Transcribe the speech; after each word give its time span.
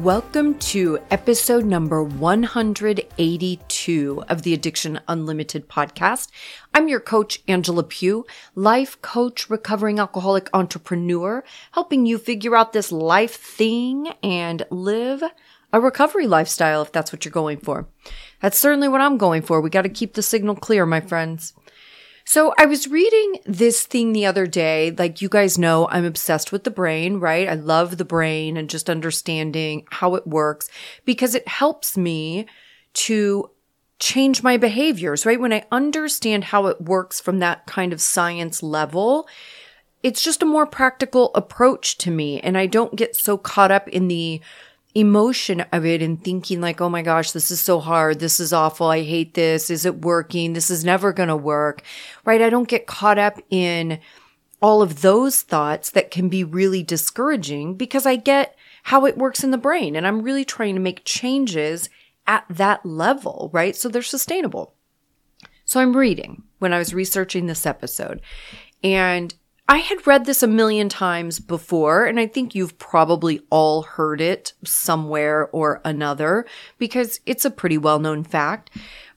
Welcome 0.00 0.58
to 0.58 0.98
episode 1.10 1.64
number 1.64 2.02
182 2.02 4.24
of 4.28 4.42
the 4.42 4.52
Addiction 4.52 5.00
Unlimited 5.08 5.70
podcast. 5.70 6.28
I'm 6.74 6.86
your 6.86 7.00
coach, 7.00 7.42
Angela 7.48 7.82
Pugh, 7.82 8.26
life 8.54 9.00
coach, 9.00 9.48
recovering 9.48 9.98
alcoholic 9.98 10.50
entrepreneur, 10.52 11.42
helping 11.72 12.04
you 12.04 12.18
figure 12.18 12.54
out 12.54 12.74
this 12.74 12.92
life 12.92 13.36
thing 13.36 14.08
and 14.22 14.66
live 14.68 15.22
a 15.72 15.80
recovery 15.80 16.26
lifestyle 16.26 16.82
if 16.82 16.92
that's 16.92 17.10
what 17.10 17.24
you're 17.24 17.32
going 17.32 17.56
for. 17.56 17.88
That's 18.40 18.58
certainly 18.58 18.88
what 18.88 19.00
I'm 19.00 19.16
going 19.16 19.40
for. 19.40 19.62
We 19.62 19.70
got 19.70 19.82
to 19.82 19.88
keep 19.88 20.12
the 20.12 20.22
signal 20.22 20.56
clear, 20.56 20.84
my 20.84 21.00
friends. 21.00 21.54
So 22.28 22.52
I 22.58 22.66
was 22.66 22.88
reading 22.88 23.38
this 23.46 23.86
thing 23.86 24.12
the 24.12 24.26
other 24.26 24.48
day. 24.48 24.90
Like 24.90 25.22
you 25.22 25.28
guys 25.28 25.56
know, 25.56 25.86
I'm 25.90 26.04
obsessed 26.04 26.50
with 26.50 26.64
the 26.64 26.72
brain, 26.72 27.20
right? 27.20 27.48
I 27.48 27.54
love 27.54 27.96
the 27.96 28.04
brain 28.04 28.56
and 28.56 28.68
just 28.68 28.90
understanding 28.90 29.86
how 29.92 30.16
it 30.16 30.26
works 30.26 30.68
because 31.04 31.36
it 31.36 31.46
helps 31.46 31.96
me 31.96 32.46
to 32.94 33.48
change 34.00 34.42
my 34.42 34.56
behaviors, 34.56 35.24
right? 35.24 35.40
When 35.40 35.52
I 35.52 35.66
understand 35.70 36.44
how 36.44 36.66
it 36.66 36.80
works 36.80 37.20
from 37.20 37.38
that 37.38 37.64
kind 37.66 37.92
of 37.92 38.00
science 38.00 38.60
level, 38.60 39.28
it's 40.02 40.20
just 40.20 40.42
a 40.42 40.46
more 40.46 40.66
practical 40.66 41.30
approach 41.36 41.96
to 41.98 42.10
me. 42.10 42.40
And 42.40 42.58
I 42.58 42.66
don't 42.66 42.96
get 42.96 43.14
so 43.14 43.38
caught 43.38 43.70
up 43.70 43.86
in 43.86 44.08
the 44.08 44.40
emotion 44.96 45.60
of 45.72 45.84
it 45.84 46.00
and 46.00 46.22
thinking 46.24 46.60
like, 46.60 46.80
oh 46.80 46.88
my 46.88 47.02
gosh, 47.02 47.32
this 47.32 47.50
is 47.50 47.60
so 47.60 47.80
hard. 47.80 48.18
This 48.18 48.40
is 48.40 48.52
awful. 48.52 48.86
I 48.86 49.02
hate 49.02 49.34
this. 49.34 49.68
Is 49.68 49.84
it 49.84 50.02
working? 50.02 50.54
This 50.54 50.70
is 50.70 50.84
never 50.84 51.12
going 51.12 51.28
to 51.28 51.36
work, 51.36 51.82
right? 52.24 52.40
I 52.40 52.48
don't 52.48 52.68
get 52.68 52.86
caught 52.86 53.18
up 53.18 53.38
in 53.50 54.00
all 54.62 54.80
of 54.80 55.02
those 55.02 55.42
thoughts 55.42 55.90
that 55.90 56.10
can 56.10 56.30
be 56.30 56.42
really 56.42 56.82
discouraging 56.82 57.74
because 57.74 58.06
I 58.06 58.16
get 58.16 58.56
how 58.84 59.04
it 59.04 59.18
works 59.18 59.44
in 59.44 59.50
the 59.50 59.58
brain 59.58 59.94
and 59.94 60.06
I'm 60.06 60.22
really 60.22 60.44
trying 60.46 60.74
to 60.74 60.80
make 60.80 61.04
changes 61.04 61.90
at 62.26 62.46
that 62.48 62.86
level, 62.86 63.50
right? 63.52 63.76
So 63.76 63.90
they're 63.90 64.02
sustainable. 64.02 64.72
So 65.66 65.78
I'm 65.78 65.96
reading 65.96 66.44
when 66.58 66.72
I 66.72 66.78
was 66.78 66.94
researching 66.94 67.46
this 67.46 67.66
episode 67.66 68.22
and 68.82 69.34
I 69.68 69.78
had 69.78 70.06
read 70.06 70.26
this 70.26 70.42
a 70.44 70.48
million 70.48 70.88
times 70.88 71.40
before, 71.40 72.06
and 72.06 72.20
I 72.20 72.28
think 72.28 72.54
you've 72.54 72.78
probably 72.78 73.40
all 73.50 73.82
heard 73.82 74.20
it 74.20 74.52
somewhere 74.64 75.48
or 75.48 75.80
another 75.84 76.46
because 76.78 77.18
it's 77.26 77.44
a 77.44 77.50
pretty 77.50 77.76
well 77.76 77.98
known 77.98 78.22
fact. 78.22 78.70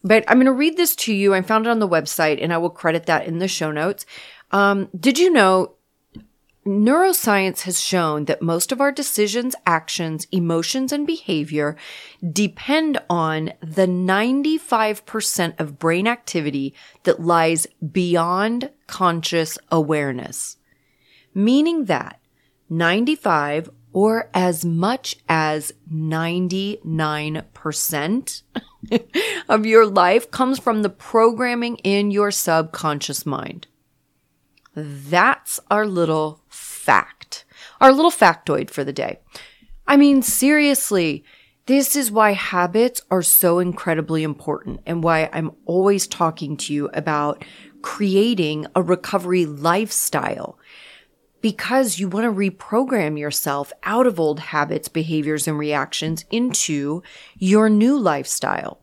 But 0.04 0.24
I'm 0.28 0.38
going 0.38 0.46
to 0.46 0.52
read 0.52 0.76
this 0.76 0.96
to 0.98 1.14
you. 1.14 1.36
I 1.36 1.42
found 1.42 1.68
it 1.68 1.70
on 1.70 1.80
the 1.80 1.88
website 1.88 2.42
and 2.42 2.52
I 2.52 2.58
will 2.58 2.70
credit 2.70 3.06
that 3.06 3.28
in 3.28 3.40
the 3.40 3.48
show 3.48 3.72
notes. 3.72 4.06
Um, 4.52 4.90
did 4.98 5.20
you 5.20 5.32
know 5.32 5.74
neuroscience 6.70 7.62
has 7.62 7.82
shown 7.82 8.26
that 8.26 8.42
most 8.42 8.72
of 8.72 8.80
our 8.80 8.92
decisions, 8.92 9.56
actions, 9.66 10.28
emotions, 10.32 10.94
and 10.94 11.08
behavior 11.08 11.76
depend 12.32 13.02
on 13.10 13.52
the 13.62 13.88
95% 13.88 15.60
of 15.60 15.80
brain 15.80 16.08
activity 16.08 16.76
that 17.04 17.20
lies 17.20 17.66
beyond 17.92 18.70
conscious 18.88 19.58
awareness. 19.72 20.58
Meaning 21.34 21.86
that 21.86 22.20
95 22.70 23.72
or 23.92 24.30
as 24.34 24.64
much 24.64 25.16
as 25.28 25.74
99% 25.92 28.42
of 29.50 29.66
your 29.66 29.88
life 29.88 30.30
comes 30.30 30.60
from 30.60 30.84
the 30.84 30.90
programming 30.90 31.78
in 31.78 32.12
your 32.12 32.30
subconscious 32.30 33.26
mind. 33.26 33.66
That's 34.76 35.60
our 35.70 35.86
little 35.86 36.42
fact, 36.48 37.46
our 37.82 37.92
little 37.92 38.12
factoid 38.12 38.70
for 38.70 38.84
the 38.84 38.94
day. 38.94 39.20
I 39.88 39.98
mean, 39.98 40.22
seriously, 40.22 41.24
this 41.66 41.96
is 41.96 42.12
why 42.12 42.32
habits 42.32 43.02
are 43.12 43.22
so 43.22 43.60
incredibly 43.60 44.24
important 44.24 44.82
and 44.86 45.04
why 45.04 45.30
I'm 45.32 45.52
always 45.66 46.08
talking 46.08 46.58
to 46.58 46.74
you 46.74 46.90
about 46.94 47.46
creating 47.82 48.66
a 48.76 48.82
recovery 48.82 49.46
lifestyle 49.46 50.58
because 51.42 52.00
you 52.00 52.10
want 52.10 52.26
to 52.26 52.32
reprogram 52.32 53.18
yourself 53.18 53.72
out 53.84 54.06
of 54.06 54.20
old 54.20 54.40
habits, 54.40 54.88
behaviors, 54.88 55.48
and 55.48 55.58
reactions 55.58 56.26
into 56.32 57.02
your 57.38 57.70
new 57.70 57.98
lifestyle. 57.98 58.82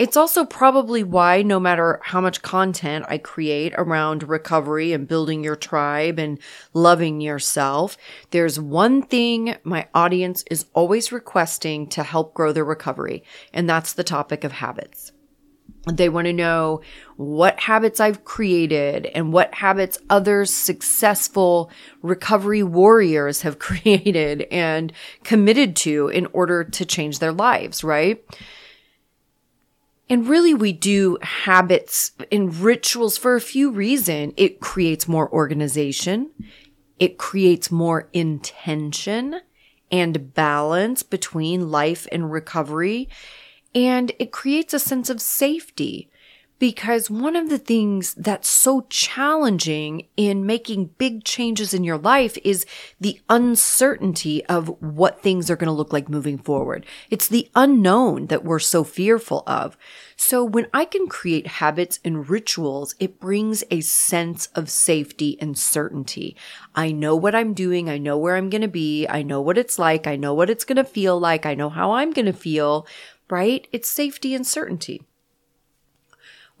It's 0.00 0.16
also 0.16 0.46
probably 0.46 1.02
why 1.02 1.42
no 1.42 1.60
matter 1.60 2.00
how 2.02 2.22
much 2.22 2.40
content 2.40 3.04
I 3.06 3.18
create 3.18 3.74
around 3.76 4.22
recovery 4.22 4.94
and 4.94 5.06
building 5.06 5.44
your 5.44 5.56
tribe 5.56 6.18
and 6.18 6.38
loving 6.72 7.20
yourself, 7.20 7.98
there's 8.30 8.58
one 8.58 9.02
thing 9.02 9.56
my 9.62 9.88
audience 9.94 10.42
is 10.50 10.64
always 10.72 11.12
requesting 11.12 11.86
to 11.88 12.02
help 12.02 12.32
grow 12.32 12.50
their 12.50 12.64
recovery, 12.64 13.24
and 13.52 13.68
that's 13.68 13.92
the 13.92 14.02
topic 14.02 14.42
of 14.42 14.52
habits. 14.52 15.12
They 15.92 16.08
want 16.08 16.28
to 16.28 16.32
know 16.32 16.80
what 17.18 17.60
habits 17.60 18.00
I've 18.00 18.24
created 18.24 19.04
and 19.04 19.34
what 19.34 19.52
habits 19.52 19.98
other 20.08 20.46
successful 20.46 21.70
recovery 22.00 22.62
warriors 22.62 23.42
have 23.42 23.58
created 23.58 24.46
and 24.50 24.94
committed 25.24 25.76
to 25.76 26.08
in 26.08 26.24
order 26.32 26.64
to 26.64 26.86
change 26.86 27.18
their 27.18 27.32
lives, 27.32 27.84
right? 27.84 28.24
And 30.10 30.28
really, 30.28 30.54
we 30.54 30.72
do 30.72 31.18
habits 31.22 32.10
and 32.32 32.54
rituals 32.56 33.16
for 33.16 33.36
a 33.36 33.40
few 33.40 33.70
reasons. 33.70 34.34
It 34.36 34.60
creates 34.60 35.06
more 35.06 35.32
organization. 35.32 36.32
It 36.98 37.16
creates 37.16 37.70
more 37.70 38.08
intention 38.12 39.40
and 39.92 40.34
balance 40.34 41.04
between 41.04 41.70
life 41.70 42.08
and 42.10 42.32
recovery. 42.32 43.08
And 43.72 44.10
it 44.18 44.32
creates 44.32 44.74
a 44.74 44.80
sense 44.80 45.10
of 45.10 45.20
safety 45.20 46.10
because 46.60 47.10
one 47.10 47.34
of 47.34 47.48
the 47.48 47.58
things 47.58 48.12
that's 48.14 48.46
so 48.46 48.82
challenging 48.90 50.06
in 50.16 50.44
making 50.44 50.90
big 50.98 51.24
changes 51.24 51.72
in 51.72 51.82
your 51.82 51.96
life 51.96 52.36
is 52.44 52.66
the 53.00 53.18
uncertainty 53.30 54.44
of 54.44 54.68
what 54.80 55.22
things 55.22 55.50
are 55.50 55.56
going 55.56 55.68
to 55.68 55.72
look 55.72 55.92
like 55.92 56.10
moving 56.10 56.36
forward. 56.36 56.84
It's 57.08 57.28
the 57.28 57.50
unknown 57.56 58.26
that 58.26 58.44
we're 58.44 58.58
so 58.58 58.84
fearful 58.84 59.42
of. 59.46 59.78
So 60.16 60.44
when 60.44 60.66
I 60.74 60.84
can 60.84 61.08
create 61.08 61.46
habits 61.46 61.98
and 62.04 62.28
rituals, 62.28 62.94
it 63.00 63.18
brings 63.18 63.64
a 63.70 63.80
sense 63.80 64.48
of 64.54 64.68
safety 64.68 65.38
and 65.40 65.56
certainty. 65.56 66.36
I 66.74 66.92
know 66.92 67.16
what 67.16 67.34
I'm 67.34 67.54
doing. 67.54 67.88
I 67.88 67.96
know 67.96 68.18
where 68.18 68.36
I'm 68.36 68.50
going 68.50 68.60
to 68.60 68.68
be. 68.68 69.06
I 69.08 69.22
know 69.22 69.40
what 69.40 69.56
it's 69.56 69.78
like. 69.78 70.06
I 70.06 70.16
know 70.16 70.34
what 70.34 70.50
it's 70.50 70.64
going 70.64 70.76
to 70.76 70.84
feel 70.84 71.18
like. 71.18 71.46
I 71.46 71.54
know 71.54 71.70
how 71.70 71.92
I'm 71.92 72.10
going 72.10 72.26
to 72.26 72.34
feel, 72.34 72.86
right? 73.30 73.66
It's 73.72 73.88
safety 73.88 74.34
and 74.34 74.46
certainty. 74.46 75.00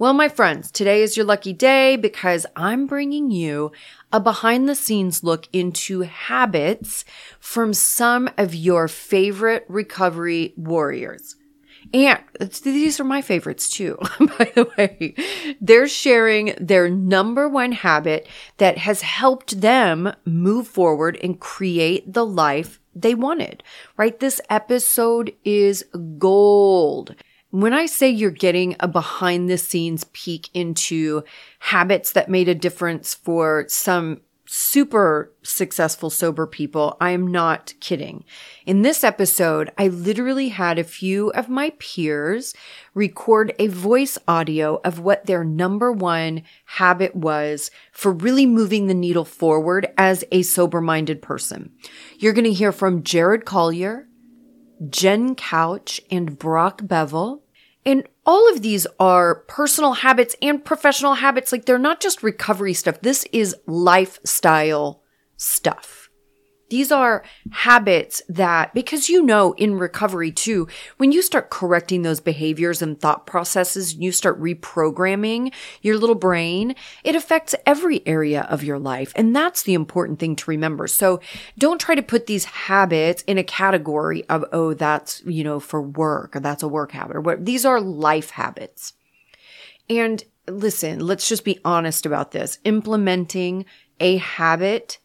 Well, 0.00 0.14
my 0.14 0.30
friends, 0.30 0.70
today 0.70 1.02
is 1.02 1.14
your 1.18 1.26
lucky 1.26 1.52
day 1.52 1.96
because 1.96 2.46
I'm 2.56 2.86
bringing 2.86 3.30
you 3.30 3.70
a 4.10 4.18
behind 4.18 4.66
the 4.66 4.74
scenes 4.74 5.22
look 5.22 5.46
into 5.52 6.00
habits 6.00 7.04
from 7.38 7.74
some 7.74 8.30
of 8.38 8.54
your 8.54 8.88
favorite 8.88 9.66
recovery 9.68 10.54
warriors. 10.56 11.36
And 11.92 12.18
these 12.62 12.98
are 12.98 13.04
my 13.04 13.20
favorites 13.20 13.68
too, 13.68 13.98
by 14.18 14.50
the 14.54 14.70
way. 14.78 15.16
They're 15.60 15.86
sharing 15.86 16.54
their 16.58 16.88
number 16.88 17.46
one 17.46 17.72
habit 17.72 18.26
that 18.56 18.78
has 18.78 19.02
helped 19.02 19.60
them 19.60 20.14
move 20.24 20.66
forward 20.66 21.18
and 21.22 21.38
create 21.38 22.10
the 22.10 22.24
life 22.24 22.80
they 22.94 23.14
wanted, 23.14 23.62
right? 23.98 24.18
This 24.18 24.40
episode 24.48 25.34
is 25.44 25.84
gold. 26.16 27.16
When 27.50 27.72
I 27.72 27.86
say 27.86 28.08
you're 28.08 28.30
getting 28.30 28.76
a 28.78 28.86
behind 28.86 29.50
the 29.50 29.58
scenes 29.58 30.04
peek 30.12 30.50
into 30.54 31.24
habits 31.58 32.12
that 32.12 32.30
made 32.30 32.48
a 32.48 32.54
difference 32.54 33.12
for 33.14 33.64
some 33.68 34.20
super 34.46 35.32
successful 35.42 36.10
sober 36.10 36.46
people, 36.46 36.96
I 37.00 37.10
am 37.10 37.26
not 37.26 37.74
kidding. 37.80 38.24
In 38.66 38.82
this 38.82 39.02
episode, 39.02 39.72
I 39.78 39.88
literally 39.88 40.48
had 40.48 40.78
a 40.78 40.84
few 40.84 41.30
of 41.30 41.48
my 41.48 41.72
peers 41.80 42.54
record 42.94 43.52
a 43.58 43.66
voice 43.66 44.16
audio 44.28 44.80
of 44.84 45.00
what 45.00 45.26
their 45.26 45.42
number 45.42 45.90
one 45.90 46.42
habit 46.64 47.16
was 47.16 47.72
for 47.90 48.12
really 48.12 48.46
moving 48.46 48.86
the 48.86 48.94
needle 48.94 49.24
forward 49.24 49.88
as 49.98 50.24
a 50.30 50.42
sober 50.42 50.80
minded 50.80 51.20
person. 51.20 51.72
You're 52.18 52.32
going 52.32 52.44
to 52.44 52.52
hear 52.52 52.72
from 52.72 53.02
Jared 53.02 53.44
Collier, 53.44 54.08
Jen 54.88 55.34
Couch, 55.34 56.00
and 56.10 56.38
Brock 56.38 56.80
Bevel. 56.84 57.42
And 57.84 58.06
all 58.26 58.50
of 58.52 58.62
these 58.62 58.86
are 58.98 59.36
personal 59.48 59.94
habits 59.94 60.36
and 60.40 60.64
professional 60.64 61.14
habits. 61.14 61.52
Like 61.52 61.64
they're 61.66 61.78
not 61.78 62.00
just 62.00 62.22
recovery 62.22 62.74
stuff. 62.74 63.00
This 63.00 63.26
is 63.32 63.54
lifestyle 63.66 65.02
stuff. 65.36 65.99
These 66.70 66.90
are 66.92 67.24
habits 67.50 68.22
that, 68.28 68.72
because 68.72 69.08
you 69.08 69.22
know 69.22 69.52
in 69.54 69.74
recovery 69.74 70.32
too, 70.32 70.68
when 70.96 71.12
you 71.12 71.20
start 71.20 71.50
correcting 71.50 72.02
those 72.02 72.20
behaviors 72.20 72.80
and 72.80 72.98
thought 72.98 73.26
processes, 73.26 73.94
you 73.94 74.12
start 74.12 74.40
reprogramming 74.40 75.52
your 75.82 75.98
little 75.98 76.14
brain, 76.14 76.74
it 77.04 77.16
affects 77.16 77.54
every 77.66 78.06
area 78.06 78.42
of 78.48 78.64
your 78.64 78.78
life. 78.78 79.12
And 79.16 79.34
that's 79.34 79.62
the 79.62 79.74
important 79.74 80.20
thing 80.20 80.36
to 80.36 80.50
remember. 80.50 80.86
So 80.86 81.20
don't 81.58 81.80
try 81.80 81.94
to 81.94 82.02
put 82.02 82.26
these 82.26 82.44
habits 82.44 83.22
in 83.22 83.36
a 83.36 83.44
category 83.44 84.24
of, 84.28 84.44
oh, 84.52 84.72
that's, 84.72 85.22
you 85.26 85.44
know, 85.44 85.60
for 85.60 85.82
work 85.82 86.36
or 86.36 86.40
that's 86.40 86.62
a 86.62 86.68
work 86.68 86.92
habit 86.92 87.16
or 87.16 87.20
what. 87.20 87.44
These 87.44 87.64
are 87.64 87.80
life 87.80 88.30
habits. 88.30 88.94
And 89.88 90.22
listen, 90.46 91.00
let's 91.00 91.28
just 91.28 91.44
be 91.44 91.58
honest 91.64 92.06
about 92.06 92.30
this. 92.30 92.58
Implementing 92.64 93.64
a 93.98 94.18
habit 94.18 94.98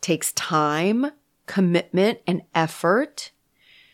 takes 0.00 0.32
time, 0.32 1.12
commitment, 1.46 2.20
and 2.26 2.42
effort. 2.54 3.32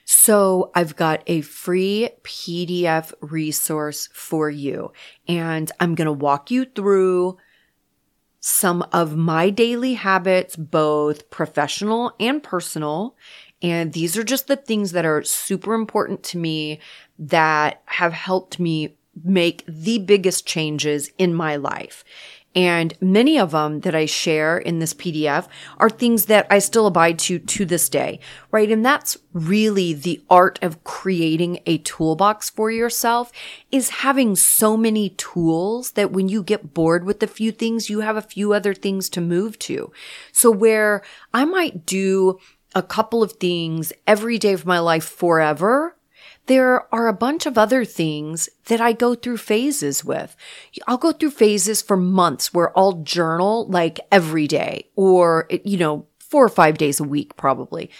So 0.05 0.71
I've 0.75 0.95
got 0.95 1.23
a 1.27 1.41
free 1.41 2.11
PDF 2.23 3.13
resource 3.21 4.09
for 4.13 4.49
you 4.49 4.93
and 5.27 5.71
I'm 5.81 5.97
going 5.97 6.07
to 6.07 6.13
walk 6.13 6.51
you 6.51 6.65
through 6.65 7.39
some 8.39 8.83
of 8.93 9.17
my 9.17 9.51
daily 9.51 9.95
habits, 9.95 10.55
both 10.55 11.29
professional 11.31 12.15
and 12.21 12.41
personal. 12.41 13.17
And 13.61 13.93
these 13.93 14.17
are 14.17 14.23
just 14.23 14.47
the 14.47 14.55
things 14.55 14.93
that 14.93 15.05
are 15.05 15.25
super 15.25 15.75
important 15.75 16.23
to 16.25 16.39
me 16.39 16.79
that 17.19 17.83
have 17.87 18.13
helped 18.13 18.61
me 18.61 18.97
make 19.25 19.65
the 19.67 19.99
biggest 19.99 20.47
changes 20.47 21.11
in 21.19 21.35
my 21.35 21.57
life. 21.57 22.05
And 22.57 22.95
many 23.03 23.39
of 23.39 23.51
them 23.51 23.81
that 23.81 23.95
I 23.95 24.07
share 24.07 24.57
in 24.57 24.79
this 24.79 24.95
PDF 24.95 25.47
are 25.77 25.91
things 25.91 26.25
that 26.25 26.47
I 26.51 26.59
still 26.59 26.87
abide 26.87 27.19
to 27.21 27.39
to 27.39 27.67
this 27.67 27.91
day, 27.91 28.19
right? 28.51 28.71
And 28.71 28.85
that's 28.85 29.19
really 29.35 29.93
the 29.93 30.23
art 30.31 30.59
of 30.63 30.83
creating 30.83 31.61
a 31.67 31.77
toolbox 31.79 32.49
for 32.49 32.71
yourself 32.71 33.31
is 33.71 33.91
having 33.91 34.35
so 34.37 34.75
many 34.75 35.11
tools 35.11 35.91
that 35.93 36.13
when 36.13 36.31
you 36.31 36.43
get 36.43 36.73
bored 36.73 37.05
with 37.05 37.23
a 37.23 37.27
few 37.27 37.53
things, 37.53 37.91
you 37.91 38.01
have 38.01 38.17
a 38.17 38.23
few 38.23 38.55
other 38.55 38.73
things 38.73 39.11
to 39.11 39.21
move 39.21 39.59
to. 39.59 39.93
So 40.33 40.51
where 40.51 41.03
I 41.35 41.45
might 41.45 41.85
do 41.85 42.39
a 42.75 42.83
couple 42.83 43.23
of 43.23 43.33
things 43.33 43.93
every 44.07 44.39
day 44.39 44.55
of 44.55 44.65
my 44.65 44.79
life 44.79 45.05
forever, 45.05 45.96
there 46.47 46.93
are 46.95 47.09
a 47.09 47.13
bunch 47.13 47.47
of 47.47 47.59
other 47.59 47.85
things 47.85 48.49
that 48.67 48.81
I 48.81 48.93
go 48.93 49.15
through 49.15 49.39
phases 49.39 50.05
with. 50.05 50.37
I'll 50.87 50.99
go 50.99 51.13
through 51.13 51.31
phases 51.31 51.83
for 51.83 51.97
months 51.97 52.55
where 52.55 52.77
I'll 52.79 53.03
journal 53.03 53.67
like 53.69 54.01
every 54.11 54.47
day 54.47 54.89
or, 54.95 55.49
you 55.65 55.79
know, 55.79 56.07
four 56.19 56.45
or 56.45 56.51
five 56.51 56.79
days 56.79 57.01
a 57.01 57.05
week, 57.05 57.37
probably. 57.37 57.91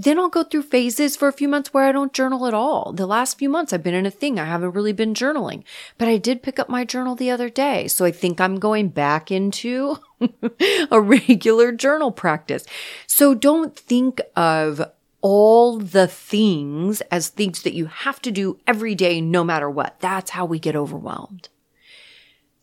Then 0.00 0.18
I'll 0.18 0.28
go 0.28 0.44
through 0.44 0.62
phases 0.62 1.16
for 1.16 1.26
a 1.26 1.32
few 1.32 1.48
months 1.48 1.74
where 1.74 1.84
I 1.84 1.90
don't 1.90 2.12
journal 2.12 2.46
at 2.46 2.54
all. 2.54 2.92
The 2.92 3.06
last 3.06 3.36
few 3.36 3.48
months 3.48 3.72
I've 3.72 3.82
been 3.82 3.94
in 3.94 4.06
a 4.06 4.12
thing. 4.12 4.38
I 4.38 4.44
haven't 4.44 4.70
really 4.70 4.92
been 4.92 5.12
journaling, 5.12 5.64
but 5.98 6.06
I 6.06 6.18
did 6.18 6.40
pick 6.40 6.60
up 6.60 6.68
my 6.68 6.84
journal 6.84 7.16
the 7.16 7.30
other 7.30 7.50
day. 7.50 7.88
So 7.88 8.04
I 8.04 8.12
think 8.12 8.40
I'm 8.40 8.60
going 8.60 8.90
back 8.90 9.32
into 9.32 9.98
a 10.92 11.00
regular 11.00 11.72
journal 11.72 12.12
practice. 12.12 12.64
So 13.08 13.34
don't 13.34 13.76
think 13.76 14.20
of 14.36 14.88
all 15.20 15.78
the 15.78 16.06
things 16.06 17.00
as 17.10 17.28
things 17.28 17.62
that 17.62 17.74
you 17.74 17.86
have 17.86 18.20
to 18.22 18.30
do 18.30 18.58
every 18.66 18.94
day, 18.94 19.20
no 19.20 19.44
matter 19.44 19.68
what. 19.68 19.98
That's 20.00 20.30
how 20.30 20.44
we 20.44 20.58
get 20.58 20.76
overwhelmed. 20.76 21.48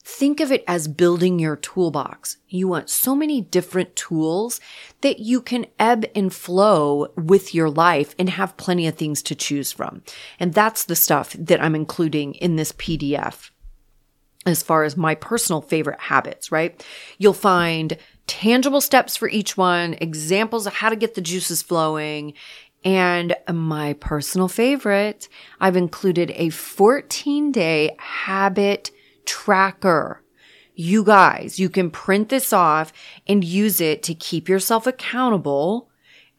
Think 0.08 0.40
of 0.40 0.52
it 0.52 0.64
as 0.68 0.88
building 0.88 1.40
your 1.40 1.56
toolbox. 1.56 2.38
You 2.48 2.68
want 2.68 2.92
so 2.92 3.16
many 3.16 3.42
different 3.42 3.96
tools 3.96 4.62
that 5.02 5.18
you 5.18 5.42
can 5.42 5.66
ebb 5.80 6.06
and 6.14 6.32
flow 6.32 7.08
with 7.16 7.56
your 7.56 7.72
life 7.72 8.14
and 8.20 8.30
have 8.30 8.56
plenty 8.56 8.86
of 8.86 8.96
things 8.96 9.24
to 9.24 9.36
choose 9.36 9.72
from. 9.72 10.04
And 10.40 10.54
that's 10.54 10.86
the 10.86 10.96
stuff 10.96 11.36
that 11.40 11.62
I'm 11.62 11.74
including 11.74 12.36
in 12.36 12.56
this 12.56 12.72
PDF 12.72 13.50
as 14.46 14.62
far 14.62 14.84
as 14.84 14.96
my 14.96 15.16
personal 15.16 15.62
favorite 15.62 16.00
habits, 16.00 16.52
right? 16.52 16.86
You'll 17.18 17.34
find 17.34 17.98
tangible 18.28 18.82
steps 18.82 19.16
for 19.16 19.30
each 19.30 19.58
one, 19.58 19.96
examples 20.02 20.68
of 20.68 20.74
how 20.74 20.90
to 20.90 20.96
get 20.96 21.16
the 21.16 21.22
juices 21.22 21.62
flowing. 21.62 22.34
And 22.84 23.36
my 23.52 23.94
personal 23.94 24.48
favorite, 24.48 25.28
I've 25.60 25.76
included 25.76 26.32
a 26.36 26.50
14 26.50 27.52
day 27.52 27.96
habit 27.98 28.92
tracker. 29.26 30.22
You 30.76 31.04
guys, 31.04 31.58
you 31.58 31.70
can 31.70 31.90
print 31.90 32.30
this 32.30 32.52
off 32.52 32.92
and 33.28 33.44
use 33.44 33.80
it 33.80 34.04
to 34.04 34.14
keep 34.14 34.50
yourself 34.50 34.86
accountable 34.86 35.90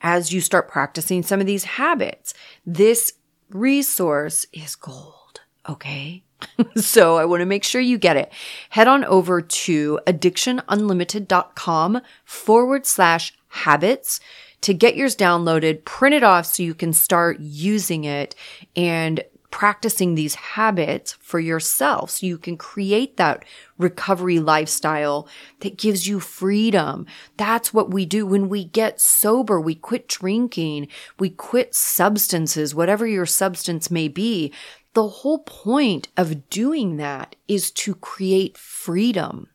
as 0.02 0.32
you 0.32 0.40
start 0.40 0.68
practicing 0.68 1.22
some 1.22 1.40
of 1.40 1.46
these 1.46 1.64
habits. 1.64 2.34
This 2.64 3.14
resource 3.50 4.46
is 4.52 4.76
gold. 4.76 5.25
Okay. 5.68 6.22
so 6.76 7.16
I 7.16 7.24
want 7.24 7.40
to 7.40 7.46
make 7.46 7.64
sure 7.64 7.80
you 7.80 7.98
get 7.98 8.16
it. 8.16 8.32
Head 8.70 8.88
on 8.88 9.04
over 9.04 9.40
to 9.40 10.00
addictionunlimited.com 10.06 12.00
forward 12.24 12.86
slash 12.86 13.32
habits 13.48 14.20
to 14.62 14.74
get 14.74 14.96
yours 14.96 15.16
downloaded, 15.16 15.84
print 15.84 16.14
it 16.14 16.22
off 16.22 16.46
so 16.46 16.62
you 16.62 16.74
can 16.74 16.92
start 16.92 17.38
using 17.40 18.04
it 18.04 18.34
and 18.74 19.22
practicing 19.50 20.14
these 20.14 20.34
habits 20.34 21.12
for 21.14 21.40
yourself 21.40 22.10
so 22.10 22.26
you 22.26 22.36
can 22.36 22.56
create 22.56 23.16
that 23.16 23.44
recovery 23.78 24.38
lifestyle 24.38 25.28
that 25.60 25.78
gives 25.78 26.06
you 26.06 26.20
freedom. 26.20 27.06
That's 27.36 27.72
what 27.72 27.90
we 27.90 28.04
do 28.04 28.26
when 28.26 28.48
we 28.48 28.64
get 28.64 29.00
sober. 29.00 29.60
We 29.60 29.74
quit 29.74 30.08
drinking. 30.08 30.88
We 31.18 31.30
quit 31.30 31.74
substances, 31.74 32.74
whatever 32.74 33.06
your 33.06 33.24
substance 33.24 33.90
may 33.90 34.08
be. 34.08 34.52
The 34.96 35.08
whole 35.08 35.40
point 35.40 36.08
of 36.16 36.48
doing 36.48 36.96
that 36.96 37.36
is 37.46 37.70
to 37.72 37.94
create 37.96 38.56
freedom. 38.56 39.50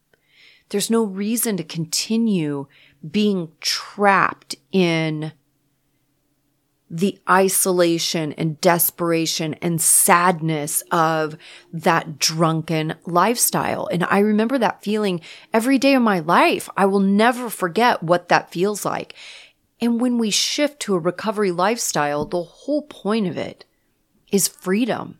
There's 0.69 0.91
no 0.91 1.03
reason 1.03 1.57
to 1.57 1.63
continue 1.63 2.67
being 3.09 3.51
trapped 3.59 4.55
in 4.71 5.33
the 6.91 7.17
isolation 7.27 8.33
and 8.33 8.61
desperation 8.61 9.55
and 9.63 9.81
sadness 9.81 10.83
of 10.91 11.37
that 11.73 12.19
drunken 12.19 12.93
lifestyle. 13.07 13.87
And 13.91 14.03
I 14.03 14.19
remember 14.19 14.59
that 14.59 14.83
feeling 14.83 15.21
every 15.51 15.79
day 15.79 15.95
of 15.95 16.03
my 16.03 16.19
life. 16.19 16.69
I 16.77 16.85
will 16.85 16.99
never 16.99 17.49
forget 17.49 18.03
what 18.03 18.29
that 18.29 18.51
feels 18.51 18.85
like. 18.85 19.15
And 19.79 19.99
when 19.99 20.19
we 20.19 20.29
shift 20.29 20.79
to 20.81 20.93
a 20.93 20.99
recovery 20.99 21.49
lifestyle, 21.49 22.25
the 22.25 22.43
whole 22.43 22.83
point 22.83 23.25
of 23.25 23.37
it 23.37 23.65
is 24.31 24.47
freedom 24.47 25.17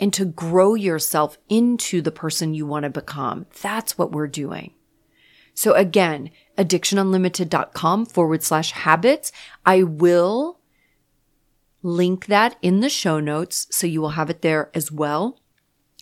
and 0.00 0.12
to 0.12 0.24
grow 0.24 0.74
yourself 0.74 1.38
into 1.48 2.00
the 2.02 2.10
person 2.10 2.54
you 2.54 2.66
want 2.66 2.84
to 2.84 2.90
become. 2.90 3.46
That's 3.60 3.96
what 3.96 4.12
we're 4.12 4.26
doing. 4.26 4.74
So 5.54 5.74
again, 5.74 6.30
addictionunlimited.com 6.58 8.06
forward 8.06 8.42
slash 8.42 8.72
habits. 8.72 9.32
I 9.66 9.82
will 9.82 10.60
link 11.82 12.26
that 12.26 12.56
in 12.62 12.80
the 12.80 12.88
show 12.88 13.20
notes. 13.20 13.66
So 13.70 13.86
you 13.86 14.00
will 14.00 14.10
have 14.10 14.30
it 14.30 14.42
there 14.42 14.70
as 14.74 14.90
well. 14.90 15.38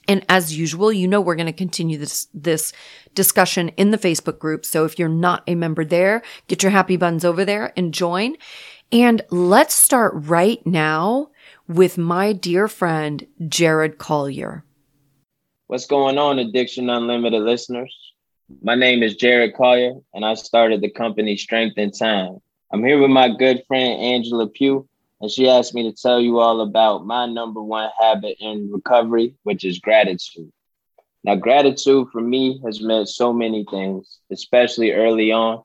And 0.08 0.24
as 0.28 0.56
usual, 0.56 0.92
you 0.92 1.06
know, 1.06 1.20
we're 1.20 1.36
going 1.36 1.46
to 1.46 1.52
continue 1.52 1.98
this, 1.98 2.26
this 2.34 2.72
discussion 3.14 3.68
in 3.70 3.90
the 3.90 3.98
Facebook 3.98 4.38
group. 4.38 4.64
So 4.64 4.84
if 4.84 4.98
you're 4.98 5.08
not 5.08 5.44
a 5.46 5.54
member 5.54 5.84
there, 5.84 6.22
get 6.48 6.62
your 6.62 6.72
happy 6.72 6.96
buns 6.96 7.24
over 7.24 7.44
there 7.44 7.72
and 7.76 7.94
join. 7.94 8.36
And 8.90 9.22
let's 9.30 9.74
start 9.74 10.12
right 10.14 10.64
now 10.66 11.30
with 11.70 11.96
my 11.96 12.32
dear 12.32 12.66
friend, 12.66 13.24
Jared 13.46 13.96
Collier. 13.96 14.64
What's 15.68 15.86
going 15.86 16.18
on, 16.18 16.40
Addiction 16.40 16.90
Unlimited 16.90 17.42
listeners? 17.42 17.96
My 18.60 18.74
name 18.74 19.04
is 19.04 19.14
Jared 19.14 19.54
Collier, 19.54 19.94
and 20.12 20.24
I 20.24 20.34
started 20.34 20.80
the 20.80 20.90
company 20.90 21.36
Strength 21.36 21.78
in 21.78 21.92
Time. 21.92 22.38
I'm 22.72 22.82
here 22.82 22.98
with 22.98 23.12
my 23.12 23.28
good 23.28 23.62
friend, 23.68 24.00
Angela 24.00 24.48
Pugh, 24.48 24.88
and 25.20 25.30
she 25.30 25.48
asked 25.48 25.72
me 25.72 25.84
to 25.84 25.96
tell 25.96 26.20
you 26.20 26.40
all 26.40 26.60
about 26.60 27.06
my 27.06 27.26
number 27.26 27.62
one 27.62 27.88
habit 28.00 28.38
in 28.40 28.72
recovery, 28.72 29.36
which 29.44 29.64
is 29.64 29.78
gratitude. 29.78 30.50
Now, 31.22 31.36
gratitude 31.36 32.08
for 32.10 32.20
me 32.20 32.60
has 32.64 32.80
meant 32.80 33.08
so 33.08 33.32
many 33.32 33.64
things, 33.70 34.18
especially 34.32 34.90
early 34.90 35.30
on, 35.30 35.62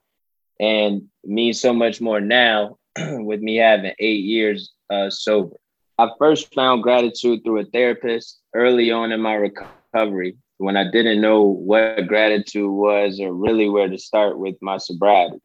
and 0.59 1.07
means 1.23 1.59
so 1.59 1.73
much 1.73 1.99
more 1.99 2.21
now 2.21 2.77
with 2.95 3.41
me 3.41 3.55
having 3.55 3.93
eight 3.97 4.23
years 4.23 4.71
uh, 4.91 5.09
sober. 5.09 5.55
I 5.97 6.09
first 6.19 6.53
found 6.53 6.83
gratitude 6.83 7.43
through 7.43 7.61
a 7.61 7.65
therapist 7.65 8.41
early 8.53 8.91
on 8.91 9.13
in 9.13 9.21
my 9.21 9.35
recovery 9.35 10.35
when 10.57 10.75
I 10.75 10.91
didn't 10.91 11.21
know 11.21 11.43
what 11.43 12.07
gratitude 12.07 12.69
was 12.69 13.21
or 13.21 13.33
really 13.33 13.69
where 13.69 13.87
to 13.87 13.97
start 13.97 14.37
with 14.37 14.55
my 14.61 14.77
sobriety. 14.77 15.37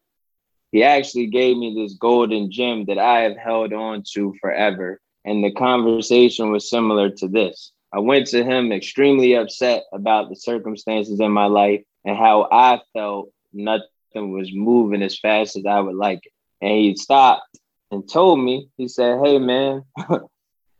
he 0.73 0.83
actually 0.83 1.27
gave 1.27 1.55
me 1.55 1.73
this 1.73 1.93
golden 1.93 2.51
gem 2.51 2.83
that 2.85 2.97
I 2.97 3.21
have 3.21 3.37
held 3.37 3.71
on 3.71 4.03
to 4.13 4.33
forever. 4.41 4.99
And 5.23 5.41
the 5.41 5.53
conversation 5.53 6.51
was 6.51 6.69
similar 6.69 7.09
to 7.09 7.29
this. 7.29 7.71
I 7.93 7.99
went 7.99 8.27
to 8.27 8.43
him 8.43 8.73
extremely 8.73 9.35
upset 9.35 9.83
about 9.93 10.27
the 10.27 10.35
circumstances 10.35 11.21
in 11.21 11.31
my 11.31 11.45
life 11.45 11.81
and 12.03 12.17
how 12.17 12.49
I 12.51 12.81
felt 12.91 13.31
nothing 13.53 14.33
was 14.33 14.51
moving 14.53 15.01
as 15.01 15.17
fast 15.17 15.55
as 15.55 15.65
I 15.65 15.79
would 15.79 15.95
like 15.95 16.25
it. 16.25 16.33
And 16.59 16.71
he 16.71 16.95
stopped 16.97 17.57
and 17.89 18.09
told 18.09 18.39
me, 18.39 18.67
he 18.75 18.89
said, 18.89 19.21
Hey, 19.23 19.39
man. 19.39 19.83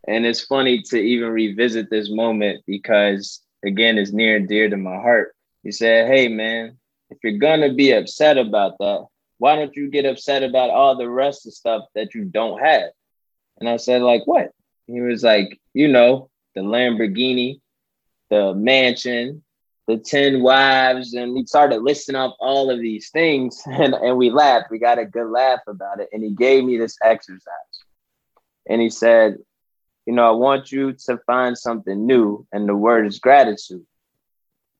and 0.07 0.25
it's 0.25 0.45
funny 0.45 0.81
to 0.83 0.97
even 0.97 1.29
revisit 1.29 1.89
this 1.89 2.09
moment 2.09 2.63
because, 2.65 3.41
again, 3.63 3.97
it's 3.97 4.11
near 4.11 4.37
and 4.37 4.47
dear 4.47 4.69
to 4.69 4.77
my 4.77 4.95
heart. 4.95 5.35
He 5.63 5.71
said, 5.71 6.07
Hey, 6.07 6.27
man, 6.27 6.77
if 7.09 7.19
you're 7.23 7.37
going 7.37 7.61
to 7.61 7.73
be 7.73 7.91
upset 7.91 8.37
about 8.37 8.77
that, 8.79 9.05
why 9.37 9.55
don't 9.55 9.75
you 9.75 9.89
get 9.89 10.05
upset 10.05 10.43
about 10.43 10.69
all 10.69 10.95
the 10.95 11.09
rest 11.09 11.45
of 11.45 11.53
stuff 11.53 11.85
that 11.95 12.13
you 12.15 12.25
don't 12.25 12.59
have? 12.59 12.89
And 13.59 13.69
I 13.69 13.77
said, 13.77 14.01
like, 14.01 14.25
what? 14.25 14.51
He 14.87 15.01
was 15.01 15.23
like, 15.23 15.59
you 15.73 15.87
know, 15.87 16.29
the 16.55 16.61
Lamborghini, 16.61 17.59
the 18.29 18.53
mansion, 18.53 19.43
the 19.87 19.97
10 19.97 20.41
wives. 20.41 21.13
And 21.13 21.33
we 21.33 21.45
started 21.45 21.81
listing 21.81 22.15
up 22.15 22.35
all 22.39 22.69
of 22.69 22.79
these 22.79 23.09
things 23.09 23.61
and, 23.65 23.93
and 23.93 24.17
we 24.17 24.29
laughed. 24.29 24.71
We 24.71 24.79
got 24.79 24.99
a 24.99 25.05
good 25.05 25.29
laugh 25.29 25.61
about 25.67 25.99
it. 25.99 26.09
And 26.11 26.23
he 26.23 26.31
gave 26.31 26.63
me 26.63 26.77
this 26.77 26.97
exercise. 27.03 27.41
And 28.69 28.81
he 28.81 28.89
said, 28.89 29.37
you 30.05 30.13
know, 30.13 30.27
I 30.27 30.31
want 30.31 30.71
you 30.71 30.93
to 30.93 31.17
find 31.25 31.57
something 31.57 32.05
new. 32.05 32.45
And 32.51 32.67
the 32.67 32.75
word 32.75 33.05
is 33.05 33.19
gratitude. 33.19 33.85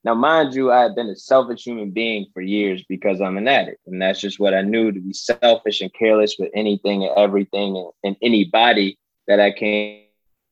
Now, 0.04 0.14
mind 0.14 0.54
you, 0.54 0.72
I 0.72 0.82
have 0.82 0.96
been 0.96 1.08
a 1.08 1.16
selfish 1.16 1.64
human 1.64 1.92
being 1.92 2.26
for 2.34 2.40
years 2.40 2.84
because 2.88 3.20
I'm 3.20 3.36
an 3.36 3.46
addict. 3.46 3.86
And 3.86 4.02
that's 4.02 4.20
just 4.20 4.40
what 4.40 4.52
I 4.52 4.62
knew 4.62 4.90
to 4.90 5.00
be 5.00 5.12
selfish 5.12 5.80
and 5.80 5.94
careless 5.94 6.36
with 6.38 6.50
anything 6.54 7.04
and 7.04 7.16
everything 7.16 7.76
and, 7.76 7.90
and 8.02 8.16
anybody 8.20 8.98
that 9.28 9.38
I 9.38 9.52
came, 9.52 10.00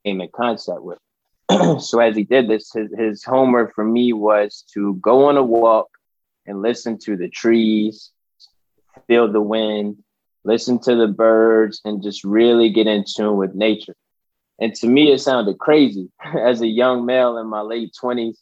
in 0.05 0.27
contact 0.35 0.81
with. 0.83 0.99
so 1.81 2.01
as 2.01 2.17
he 2.17 2.25
did 2.25 2.49
this, 2.49 2.73
his, 2.73 2.91
his 2.97 3.25
homework 3.25 3.75
for 3.75 3.85
me 3.85 4.15
was 4.15 4.65
to 4.73 4.95
go 4.97 5.27
on 5.27 5.37
a 5.37 5.43
walk 5.43 5.89
and 6.47 6.63
listen 6.63 6.97
to 6.99 7.17
the 7.17 7.29
trees, 7.29 8.13
feel 9.07 9.31
the 9.31 9.41
wind, 9.41 10.03
listen 10.45 10.79
to 10.79 10.95
the 10.95 11.09
birds, 11.09 11.83
and 11.85 12.03
just 12.03 12.25
really 12.25 12.71
get 12.71 12.87
in 12.87 13.05
tune 13.05 13.37
with 13.37 13.55
nature. 13.55 13.95
And 14.61 14.75
to 14.77 14.87
me, 14.87 15.11
it 15.11 15.19
sounded 15.19 15.59
crazy 15.59 16.11
as 16.39 16.61
a 16.61 16.67
young 16.67 17.07
male 17.07 17.39
in 17.39 17.47
my 17.47 17.63
late 17.63 17.93
20s 18.01 18.37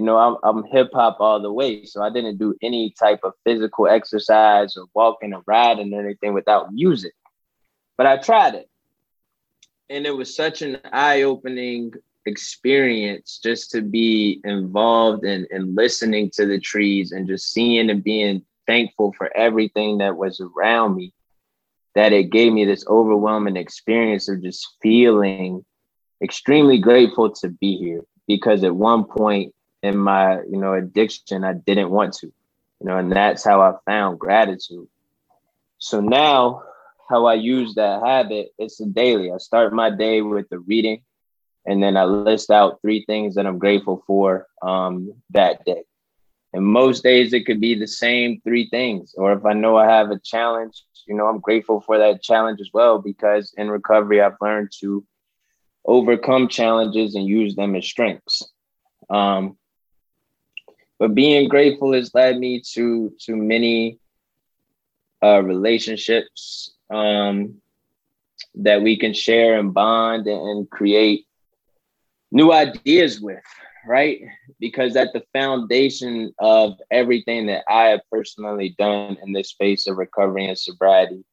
you 0.00 0.04
know, 0.04 0.16
I'm, 0.16 0.36
I'm 0.42 0.64
hip 0.64 0.90
hop 0.94 1.18
all 1.20 1.42
the 1.42 1.52
way. 1.52 1.84
So 1.84 2.02
I 2.02 2.10
didn't 2.10 2.38
do 2.38 2.54
any 2.62 2.94
type 2.98 3.20
of 3.22 3.34
physical 3.44 3.88
exercise 3.88 4.76
or 4.76 4.86
walking 4.94 5.34
or 5.34 5.42
riding 5.46 5.92
or 5.92 6.00
anything 6.00 6.32
without 6.32 6.72
music. 6.72 7.12
But 7.96 8.06
I 8.06 8.16
tried 8.16 8.54
it. 8.54 8.70
And 9.88 10.06
it 10.06 10.16
was 10.16 10.34
such 10.34 10.62
an 10.62 10.78
eye 10.92 11.22
opening 11.22 11.92
experience 12.24 13.40
just 13.42 13.72
to 13.72 13.82
be 13.82 14.40
involved 14.44 15.24
in, 15.24 15.46
in 15.50 15.74
listening 15.74 16.30
to 16.34 16.46
the 16.46 16.60
trees 16.60 17.12
and 17.12 17.26
just 17.26 17.50
seeing 17.50 17.90
and 17.90 18.02
being 18.02 18.42
thankful 18.66 19.12
for 19.18 19.36
everything 19.36 19.98
that 19.98 20.16
was 20.16 20.40
around 20.40 20.94
me 20.94 21.12
that 21.94 22.12
it 22.12 22.30
gave 22.30 22.52
me 22.52 22.64
this 22.64 22.84
overwhelming 22.86 23.56
experience 23.56 24.28
of 24.28 24.42
just 24.42 24.76
feeling 24.82 25.64
extremely 26.22 26.78
grateful 26.78 27.30
to 27.30 27.48
be 27.48 27.76
here. 27.76 28.02
Because 28.26 28.62
at 28.62 28.74
one 28.74 29.04
point 29.04 29.52
in 29.82 29.96
my 29.96 30.36
you 30.42 30.58
know 30.58 30.74
addiction 30.74 31.44
i 31.44 31.52
didn't 31.52 31.90
want 31.90 32.12
to 32.12 32.26
you 32.26 32.86
know 32.86 32.96
and 32.98 33.12
that's 33.12 33.44
how 33.44 33.60
i 33.60 33.72
found 33.86 34.18
gratitude. 34.18 34.86
So 35.78 36.00
now 36.00 36.62
how 37.08 37.26
i 37.26 37.34
use 37.34 37.74
that 37.74 38.02
habit 38.04 38.50
it's 38.58 38.80
a 38.80 38.86
daily. 38.86 39.32
I 39.32 39.38
start 39.38 39.72
my 39.72 39.90
day 39.90 40.22
with 40.22 40.48
the 40.48 40.58
reading 40.58 41.02
and 41.66 41.82
then 41.82 41.96
i 41.96 42.04
list 42.04 42.50
out 42.50 42.80
three 42.82 43.04
things 43.06 43.34
that 43.34 43.46
i'm 43.46 43.58
grateful 43.58 44.02
for 44.06 44.46
um, 44.62 45.14
that 45.30 45.64
day. 45.64 45.82
And 46.52 46.64
most 46.64 47.02
days 47.04 47.32
it 47.32 47.46
could 47.46 47.60
be 47.60 47.74
the 47.74 47.86
same 47.86 48.40
three 48.42 48.68
things 48.68 49.14
or 49.16 49.32
if 49.32 49.44
i 49.44 49.52
know 49.52 49.76
i 49.76 49.86
have 49.86 50.10
a 50.10 50.20
challenge 50.20 50.84
you 51.06 51.14
know 51.14 51.26
i'm 51.26 51.40
grateful 51.40 51.80
for 51.80 51.98
that 51.98 52.22
challenge 52.22 52.60
as 52.60 52.70
well 52.72 52.98
because 52.98 53.52
in 53.56 53.70
recovery 53.70 54.20
i've 54.20 54.36
learned 54.40 54.70
to 54.80 55.04
overcome 55.84 56.48
challenges 56.48 57.14
and 57.14 57.26
use 57.26 57.54
them 57.56 57.74
as 57.74 57.84
strengths. 57.84 58.42
Um, 59.08 59.56
but 60.98 61.14
being 61.14 61.48
grateful 61.48 61.92
has 61.94 62.14
led 62.14 62.38
me 62.38 62.62
to 62.74 63.12
to 63.22 63.34
many 63.36 63.98
uh, 65.22 65.42
relationships 65.42 66.72
um, 66.90 67.56
that 68.54 68.82
we 68.82 68.96
can 68.96 69.14
share 69.14 69.58
and 69.58 69.72
bond 69.72 70.26
and, 70.26 70.68
create 70.70 71.26
new 72.30 72.52
ideas 72.52 73.20
with 73.20 73.42
right? 73.86 74.20
Because 74.58 74.96
at 74.96 75.12
the 75.12 75.22
foundation 75.32 76.32
of 76.38 76.74
everything 76.90 77.46
that 77.46 77.64
i 77.68 77.84
have 77.84 78.00
personally 78.10 78.74
done 78.78 79.16
in 79.22 79.32
this 79.32 79.50
space 79.50 79.86
of 79.86 79.96
recovery 79.96 80.46
and 80.46 80.58
sobriety 80.58 81.24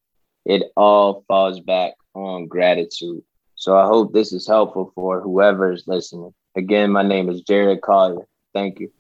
it 0.46 0.72
all 0.78 1.26
falls 1.28 1.60
back 1.60 1.94
on 2.16 2.48
gratitude. 2.48 3.22
So 3.56 3.78
i 3.78 3.86
hope 3.86 4.14
this 4.14 4.32
is 4.32 4.48
helpful 4.48 4.92
for 4.96 5.22
whoever 5.22 5.72
is 5.72 5.84
listening. 5.88 6.34
Again 6.56 6.92
my 6.92 7.04
name 7.04 7.30
is 7.30 7.42
jared 7.42 7.82
collier. 7.82 8.28
Thank 8.54 8.80
you. 8.80 8.92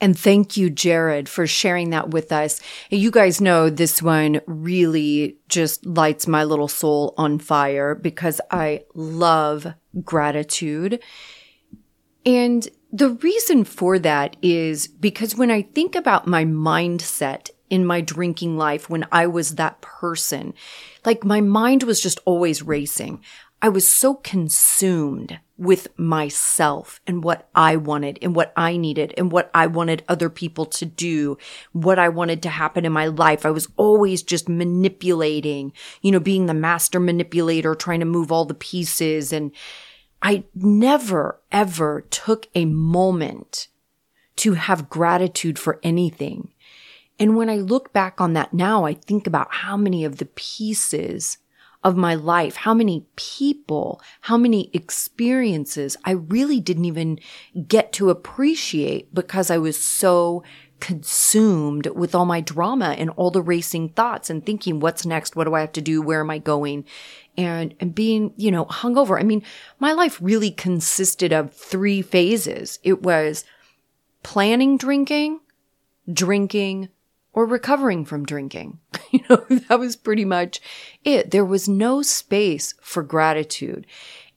And 0.00 0.18
thank 0.18 0.56
you, 0.56 0.68
Jared, 0.68 1.28
for 1.28 1.46
sharing 1.46 1.90
that 1.90 2.10
with 2.10 2.32
us. 2.32 2.60
You 2.90 3.12
guys 3.12 3.40
know 3.40 3.70
this 3.70 4.02
one 4.02 4.40
really 4.46 5.36
just 5.48 5.86
lights 5.86 6.26
my 6.26 6.42
little 6.42 6.66
soul 6.66 7.14
on 7.16 7.38
fire 7.38 7.94
because 7.94 8.40
I 8.50 8.82
love 8.94 9.68
gratitude. 10.02 11.00
And 12.24 12.68
the 12.92 13.10
reason 13.10 13.64
for 13.64 13.98
that 13.98 14.36
is 14.42 14.86
because 14.86 15.36
when 15.36 15.50
I 15.50 15.62
think 15.62 15.94
about 15.94 16.26
my 16.26 16.44
mindset 16.44 17.50
in 17.70 17.86
my 17.86 18.02
drinking 18.02 18.58
life 18.58 18.90
when 18.90 19.06
I 19.10 19.26
was 19.26 19.54
that 19.54 19.80
person, 19.80 20.52
like 21.04 21.24
my 21.24 21.40
mind 21.40 21.84
was 21.84 22.02
just 22.02 22.20
always 22.24 22.62
racing. 22.62 23.22
I 23.62 23.68
was 23.68 23.86
so 23.86 24.14
consumed 24.14 25.38
with 25.56 25.86
myself 25.96 27.00
and 27.06 27.22
what 27.22 27.48
I 27.54 27.76
wanted 27.76 28.18
and 28.20 28.34
what 28.34 28.52
I 28.56 28.76
needed 28.76 29.14
and 29.16 29.30
what 29.30 29.50
I 29.54 29.68
wanted 29.68 30.02
other 30.08 30.28
people 30.28 30.66
to 30.66 30.84
do, 30.84 31.38
what 31.70 31.98
I 31.98 32.08
wanted 32.08 32.42
to 32.42 32.48
happen 32.48 32.84
in 32.84 32.92
my 32.92 33.06
life. 33.06 33.46
I 33.46 33.52
was 33.52 33.68
always 33.76 34.22
just 34.22 34.48
manipulating, 34.48 35.72
you 36.02 36.10
know, 36.10 36.20
being 36.20 36.46
the 36.46 36.54
master 36.54 36.98
manipulator, 36.98 37.76
trying 37.76 38.00
to 38.00 38.06
move 38.06 38.32
all 38.32 38.44
the 38.44 38.54
pieces. 38.54 39.32
And 39.32 39.52
I 40.22 40.44
never, 40.54 41.40
ever 41.50 42.02
took 42.10 42.48
a 42.54 42.64
moment 42.64 43.68
to 44.36 44.54
have 44.54 44.88
gratitude 44.88 45.58
for 45.58 45.80
anything. 45.82 46.52
And 47.18 47.36
when 47.36 47.50
I 47.50 47.56
look 47.56 47.92
back 47.92 48.20
on 48.20 48.32
that 48.32 48.54
now, 48.54 48.84
I 48.84 48.94
think 48.94 49.26
about 49.26 49.52
how 49.52 49.76
many 49.76 50.04
of 50.04 50.16
the 50.16 50.26
pieces 50.26 51.38
of 51.84 51.96
my 51.96 52.14
life, 52.14 52.56
how 52.56 52.72
many 52.72 53.04
people, 53.16 54.00
how 54.22 54.36
many 54.36 54.70
experiences 54.72 55.96
I 56.04 56.12
really 56.12 56.60
didn't 56.60 56.84
even 56.84 57.18
get 57.66 57.92
to 57.94 58.10
appreciate 58.10 59.12
because 59.12 59.50
I 59.50 59.58
was 59.58 59.78
so 59.78 60.44
consumed 60.82 61.86
with 61.88 62.12
all 62.12 62.24
my 62.24 62.40
drama 62.40 62.96
and 62.98 63.10
all 63.10 63.30
the 63.30 63.42
racing 63.42 63.88
thoughts 63.90 64.30
and 64.30 64.44
thinking, 64.44 64.80
what's 64.80 65.06
next? 65.06 65.36
What 65.36 65.44
do 65.44 65.54
I 65.54 65.60
have 65.60 65.72
to 65.72 65.80
do? 65.80 66.02
Where 66.02 66.20
am 66.20 66.30
I 66.30 66.38
going? 66.38 66.84
And, 67.34 67.74
and 67.80 67.94
being, 67.94 68.34
you 68.36 68.50
know, 68.50 68.66
hungover. 68.66 69.18
I 69.18 69.22
mean, 69.22 69.42
my 69.78 69.94
life 69.94 70.18
really 70.20 70.50
consisted 70.50 71.32
of 71.32 71.54
three 71.54 72.02
phases. 72.02 72.78
It 72.82 73.02
was 73.02 73.46
planning 74.22 74.76
drinking, 74.76 75.40
drinking, 76.12 76.90
or 77.32 77.46
recovering 77.46 78.04
from 78.04 78.24
drinking. 78.24 78.78
you 79.10 79.20
know, 79.28 79.44
that 79.48 79.78
was 79.78 79.96
pretty 79.96 80.24
much 80.24 80.60
it. 81.04 81.30
There 81.30 81.44
was 81.44 81.68
no 81.68 82.02
space 82.02 82.74
for 82.80 83.02
gratitude. 83.02 83.86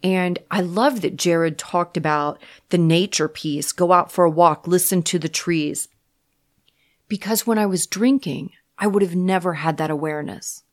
And 0.03 0.39
I 0.51 0.61
love 0.61 1.01
that 1.01 1.17
Jared 1.17 1.57
talked 1.57 1.97
about 1.97 2.41
the 2.69 2.77
nature 2.77 3.27
piece, 3.27 3.71
go 3.71 3.91
out 3.91 4.11
for 4.11 4.23
a 4.23 4.29
walk, 4.29 4.67
listen 4.67 5.01
to 5.03 5.19
the 5.19 5.29
trees. 5.29 5.87
Because 7.07 7.47
when 7.47 7.57
I 7.57 7.65
was 7.65 7.87
drinking, 7.87 8.51
I 8.77 8.87
would 8.87 9.01
have 9.01 9.15
never 9.15 9.55
had 9.55 9.77
that 9.77 9.89
awareness. 9.89 10.63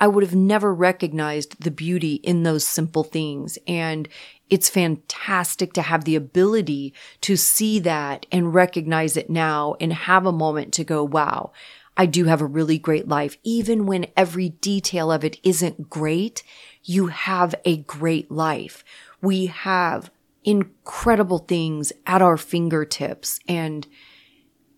I 0.00 0.06
would 0.06 0.22
have 0.22 0.34
never 0.34 0.72
recognized 0.72 1.62
the 1.62 1.70
beauty 1.70 2.14
in 2.14 2.42
those 2.42 2.66
simple 2.66 3.04
things. 3.04 3.58
And 3.66 4.08
it's 4.48 4.70
fantastic 4.70 5.72
to 5.74 5.82
have 5.82 6.04
the 6.04 6.16
ability 6.16 6.94
to 7.22 7.36
see 7.36 7.78
that 7.80 8.26
and 8.30 8.54
recognize 8.54 9.16
it 9.16 9.28
now 9.28 9.74
and 9.80 9.92
have 9.92 10.24
a 10.24 10.32
moment 10.32 10.72
to 10.74 10.84
go, 10.84 11.04
wow, 11.04 11.52
I 11.96 12.06
do 12.06 12.24
have 12.26 12.40
a 12.40 12.46
really 12.46 12.78
great 12.78 13.08
life. 13.08 13.36
Even 13.42 13.84
when 13.86 14.06
every 14.16 14.50
detail 14.50 15.10
of 15.10 15.24
it 15.24 15.38
isn't 15.42 15.90
great, 15.90 16.44
you 16.84 17.08
have 17.08 17.54
a 17.64 17.78
great 17.78 18.30
life. 18.30 18.84
We 19.20 19.46
have 19.46 20.10
incredible 20.44 21.38
things 21.38 21.92
at 22.06 22.22
our 22.22 22.36
fingertips 22.36 23.40
and 23.48 23.86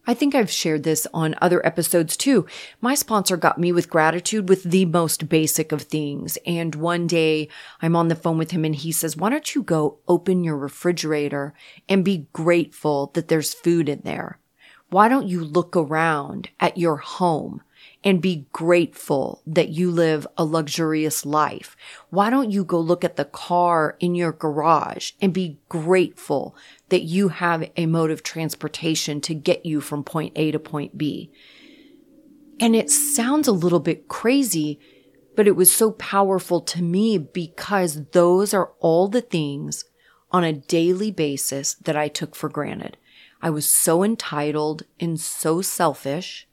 I 0.07 0.15
think 0.15 0.35
I've 0.35 0.51
shared 0.51 0.83
this 0.83 1.07
on 1.13 1.35
other 1.41 1.65
episodes 1.65 2.17
too. 2.17 2.47
My 2.81 2.95
sponsor 2.95 3.37
got 3.37 3.59
me 3.59 3.71
with 3.71 3.91
gratitude 3.91 4.49
with 4.49 4.65
the 4.65 4.87
most 4.87 5.29
basic 5.29 5.73
of 5.73 5.83
things. 5.83 6.39
And 6.47 6.75
one 6.75 7.07
day 7.07 7.49
I'm 7.83 7.95
on 7.95 8.09
the 8.09 8.17
phone 8.17 8.39
with 8.39 8.51
him 8.51 8.65
and 8.65 8.75
he 8.75 8.93
says, 8.93 9.17
why 9.17 9.31
don't 9.31 9.55
you 9.55 9.63
go 9.63 9.99
open 10.09 10.43
your 10.43 10.57
refrigerator 10.57 11.55
and 11.89 12.05
be 12.05 12.29
grateful 12.33 13.11
that 13.15 13.29
there's 13.29 13.55
food 13.55 13.89
in 13.89 14.01
there? 14.03 14.39
Why 14.89 15.09
don't 15.09 15.29
you 15.29 15.45
look 15.45 15.77
around 15.77 16.51
at 16.59 16.79
your 16.79 16.97
home 16.97 17.63
and 18.03 18.23
be 18.23 18.47
grateful 18.53 19.43
that 19.47 19.69
you 19.69 19.91
live 19.91 20.27
a 20.39 20.45
luxurious 20.45 21.27
life? 21.27 21.77
Why 22.09 22.31
don't 22.31 22.51
you 22.51 22.65
go 22.65 22.81
look 22.81 23.05
at 23.05 23.17
the 23.17 23.27
car 23.27 23.97
in 24.01 24.15
your 24.15 24.33
garage 24.33 25.13
and 25.21 25.35
be 25.35 25.59
grateful 25.69 26.57
that 26.89 27.03
you 27.03 27.29
have 27.29 27.71
a 27.77 27.87
mode 27.87 28.11
of 28.11 28.23
transportation 28.23 29.21
to 29.23 29.35
get 29.35 29.67
you 29.67 29.81
from 29.81 30.03
point 30.03 30.33
A 30.37 30.51
to 30.51 30.59
point 30.59 30.97
B? 30.97 31.31
And 32.59 32.75
it 32.75 32.91
sounds 32.91 33.49
a 33.49 33.53
little 33.53 33.81
bit 33.81 34.09
crazy, 34.09 34.79
but 35.37 35.47
it 35.47 35.57
was 35.57 35.73
so 35.73 35.93
powerful 35.93 36.61
to 36.63 36.83
me 36.83 37.19
because 37.19 38.07
those 38.13 38.55
are 38.55 38.73
all 38.81 39.09
the 39.09 39.23
things 39.23 39.85
on 40.31 40.45
a 40.45 40.53
daily 40.53 41.11
basis 41.11 41.75
that 41.75 41.97
I 41.97 42.09
took 42.09 42.35
for 42.35 42.49
granted. 42.49 42.97
I 43.43 43.51
was 43.51 43.69
so 43.69 44.03
entitled 44.05 44.85
and 44.99 45.19
so 45.19 45.63
selfish 45.63 46.47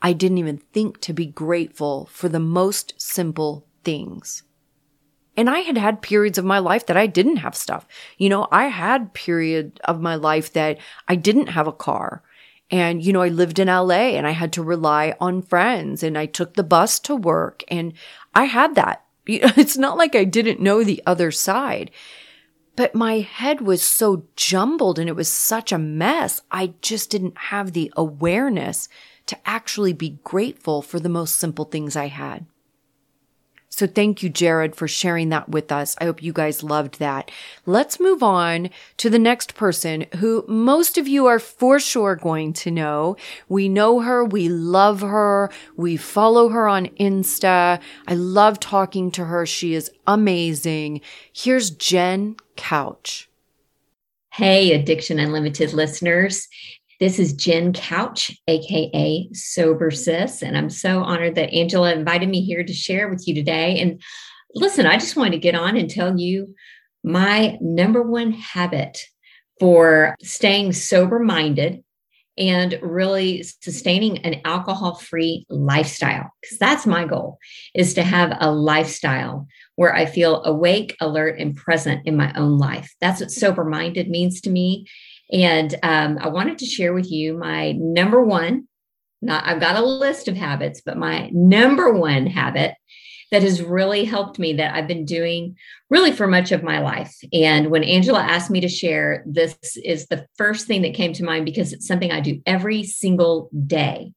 I 0.00 0.12
didn't 0.12 0.38
even 0.38 0.58
think 0.58 1.00
to 1.02 1.12
be 1.12 1.26
grateful 1.26 2.08
for 2.12 2.28
the 2.28 2.40
most 2.40 3.00
simple 3.00 3.66
things. 3.84 4.42
And 5.36 5.48
I 5.48 5.60
had 5.60 5.78
had 5.78 6.02
periods 6.02 6.36
of 6.36 6.44
my 6.44 6.58
life 6.58 6.86
that 6.86 6.96
I 6.96 7.06
didn't 7.06 7.36
have 7.36 7.54
stuff. 7.54 7.86
You 8.16 8.28
know, 8.28 8.48
I 8.50 8.66
had 8.66 9.14
period 9.14 9.80
of 9.84 10.00
my 10.00 10.16
life 10.16 10.52
that 10.52 10.78
I 11.06 11.14
didn't 11.14 11.48
have 11.48 11.68
a 11.68 11.72
car. 11.72 12.22
And, 12.70 13.02
you 13.02 13.12
know, 13.12 13.22
I 13.22 13.28
lived 13.28 13.58
in 13.58 13.68
LA 13.68 14.16
and 14.16 14.26
I 14.26 14.32
had 14.32 14.52
to 14.54 14.62
rely 14.62 15.14
on 15.20 15.42
friends 15.42 16.02
and 16.02 16.18
I 16.18 16.26
took 16.26 16.54
the 16.54 16.64
bus 16.64 16.98
to 17.00 17.14
work 17.14 17.62
and 17.68 17.92
I 18.34 18.44
had 18.44 18.74
that. 18.74 19.04
It's 19.26 19.76
not 19.76 19.96
like 19.96 20.16
I 20.16 20.24
didn't 20.24 20.60
know 20.60 20.82
the 20.82 21.02
other 21.06 21.30
side, 21.30 21.90
but 22.76 22.94
my 22.94 23.20
head 23.20 23.60
was 23.60 23.82
so 23.82 24.24
jumbled 24.36 24.98
and 24.98 25.08
it 25.08 25.16
was 25.16 25.32
such 25.32 25.70
a 25.70 25.78
mess. 25.78 26.42
I 26.50 26.74
just 26.80 27.10
didn't 27.10 27.36
have 27.36 27.72
the 27.72 27.92
awareness 27.96 28.88
to 29.28 29.38
actually 29.48 29.92
be 29.92 30.18
grateful 30.24 30.82
for 30.82 30.98
the 31.00 31.08
most 31.08 31.36
simple 31.36 31.64
things 31.64 31.96
I 31.96 32.08
had. 32.08 32.46
So 33.70 33.86
thank 33.86 34.24
you, 34.24 34.28
Jared, 34.28 34.74
for 34.74 34.88
sharing 34.88 35.28
that 35.28 35.50
with 35.50 35.70
us. 35.70 35.94
I 36.00 36.04
hope 36.06 36.20
you 36.20 36.32
guys 36.32 36.64
loved 36.64 36.98
that. 36.98 37.30
Let's 37.64 38.00
move 38.00 38.24
on 38.24 38.70
to 38.96 39.08
the 39.08 39.20
next 39.20 39.54
person 39.54 40.06
who 40.16 40.44
most 40.48 40.98
of 40.98 41.06
you 41.06 41.26
are 41.26 41.38
for 41.38 41.78
sure 41.78 42.16
going 42.16 42.54
to 42.54 42.72
know. 42.72 43.16
We 43.48 43.68
know 43.68 44.00
her. 44.00 44.24
We 44.24 44.48
love 44.48 45.02
her. 45.02 45.52
We 45.76 45.96
follow 45.96 46.48
her 46.48 46.66
on 46.66 46.86
Insta. 46.98 47.80
I 48.08 48.14
love 48.14 48.58
talking 48.58 49.12
to 49.12 49.26
her. 49.26 49.46
She 49.46 49.74
is 49.74 49.92
amazing. 50.08 51.00
Here's 51.32 51.70
Jen 51.70 52.34
Couch. 52.56 53.28
Hey, 54.32 54.72
Addiction 54.72 55.18
Unlimited 55.20 55.72
listeners. 55.72 56.48
This 57.00 57.20
is 57.20 57.32
Jen 57.32 57.72
Couch, 57.72 58.36
AKA 58.48 59.28
Sober 59.32 59.92
Sis. 59.92 60.42
And 60.42 60.58
I'm 60.58 60.68
so 60.68 61.04
honored 61.04 61.36
that 61.36 61.54
Angela 61.54 61.92
invited 61.92 62.28
me 62.28 62.40
here 62.40 62.64
to 62.64 62.72
share 62.72 63.08
with 63.08 63.28
you 63.28 63.36
today. 63.36 63.78
And 63.78 64.02
listen, 64.52 64.84
I 64.84 64.98
just 64.98 65.14
wanted 65.14 65.32
to 65.32 65.38
get 65.38 65.54
on 65.54 65.76
and 65.76 65.88
tell 65.88 66.18
you 66.18 66.56
my 67.04 67.56
number 67.60 68.02
one 68.02 68.32
habit 68.32 68.98
for 69.60 70.16
staying 70.20 70.72
sober 70.72 71.20
minded 71.20 71.84
and 72.36 72.78
really 72.82 73.42
sustaining 73.42 74.18
an 74.18 74.40
alcohol 74.44 74.94
free 74.94 75.44
lifestyle 75.48 76.30
because 76.40 76.58
that's 76.58 76.86
my 76.86 77.04
goal 77.04 77.38
is 77.74 77.94
to 77.94 78.02
have 78.02 78.36
a 78.40 78.52
lifestyle 78.52 79.48
where 79.74 79.92
i 79.92 80.06
feel 80.06 80.44
awake 80.44 80.96
alert 81.00 81.36
and 81.40 81.56
present 81.56 82.06
in 82.06 82.16
my 82.16 82.32
own 82.34 82.56
life 82.56 82.94
that's 83.00 83.20
what 83.20 83.32
sober 83.32 83.64
minded 83.64 84.08
means 84.08 84.40
to 84.40 84.50
me 84.50 84.86
and 85.32 85.74
um, 85.82 86.18
I 86.20 86.28
wanted 86.28 86.58
to 86.58 86.66
share 86.66 86.92
with 86.92 87.10
you 87.10 87.36
my 87.36 87.72
number 87.72 88.22
one, 88.22 88.68
not 89.20 89.44
I've 89.44 89.60
got 89.60 89.76
a 89.76 89.84
list 89.84 90.28
of 90.28 90.36
habits, 90.36 90.80
but 90.84 90.96
my 90.96 91.30
number 91.32 91.92
one 91.92 92.26
habit 92.26 92.74
that 93.30 93.42
has 93.42 93.62
really 93.62 94.04
helped 94.04 94.38
me 94.38 94.54
that 94.54 94.74
I've 94.74 94.88
been 94.88 95.04
doing 95.04 95.56
really 95.90 96.12
for 96.12 96.26
much 96.26 96.50
of 96.50 96.62
my 96.62 96.80
life. 96.80 97.14
And 97.32 97.70
when 97.70 97.84
Angela 97.84 98.20
asked 98.20 98.50
me 98.50 98.60
to 98.60 98.68
share, 98.68 99.22
this 99.26 99.58
is 99.84 100.06
the 100.06 100.26
first 100.36 100.66
thing 100.66 100.82
that 100.82 100.94
came 100.94 101.12
to 101.14 101.24
mind 101.24 101.44
because 101.44 101.72
it's 101.72 101.86
something 101.86 102.10
I 102.10 102.20
do 102.20 102.40
every 102.46 102.84
single 102.84 103.50
day 103.66 104.14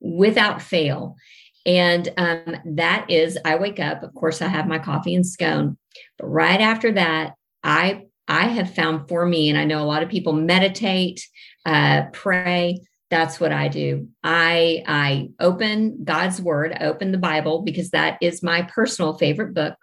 without 0.00 0.62
fail. 0.62 1.16
And 1.64 2.08
um, 2.16 2.56
that 2.64 3.08
is, 3.10 3.38
I 3.44 3.56
wake 3.56 3.78
up, 3.78 4.02
of 4.02 4.14
course, 4.14 4.42
I 4.42 4.48
have 4.48 4.66
my 4.66 4.78
coffee 4.78 5.14
and 5.14 5.26
scone, 5.26 5.76
but 6.18 6.26
right 6.26 6.60
after 6.60 6.92
that, 6.92 7.34
I 7.62 8.06
I 8.30 8.46
have 8.46 8.72
found 8.76 9.08
for 9.08 9.26
me, 9.26 9.48
and 9.48 9.58
I 9.58 9.64
know 9.64 9.82
a 9.82 9.84
lot 9.84 10.04
of 10.04 10.08
people 10.08 10.32
meditate, 10.32 11.26
uh, 11.66 12.02
pray. 12.12 12.80
That's 13.10 13.40
what 13.40 13.50
I 13.50 13.66
do. 13.66 14.06
I 14.22 14.84
I 14.86 15.30
open 15.40 16.04
God's 16.04 16.40
Word, 16.40 16.72
I 16.72 16.84
open 16.84 17.10
the 17.10 17.18
Bible 17.18 17.62
because 17.62 17.90
that 17.90 18.18
is 18.22 18.40
my 18.40 18.62
personal 18.62 19.18
favorite 19.18 19.52
book. 19.52 19.74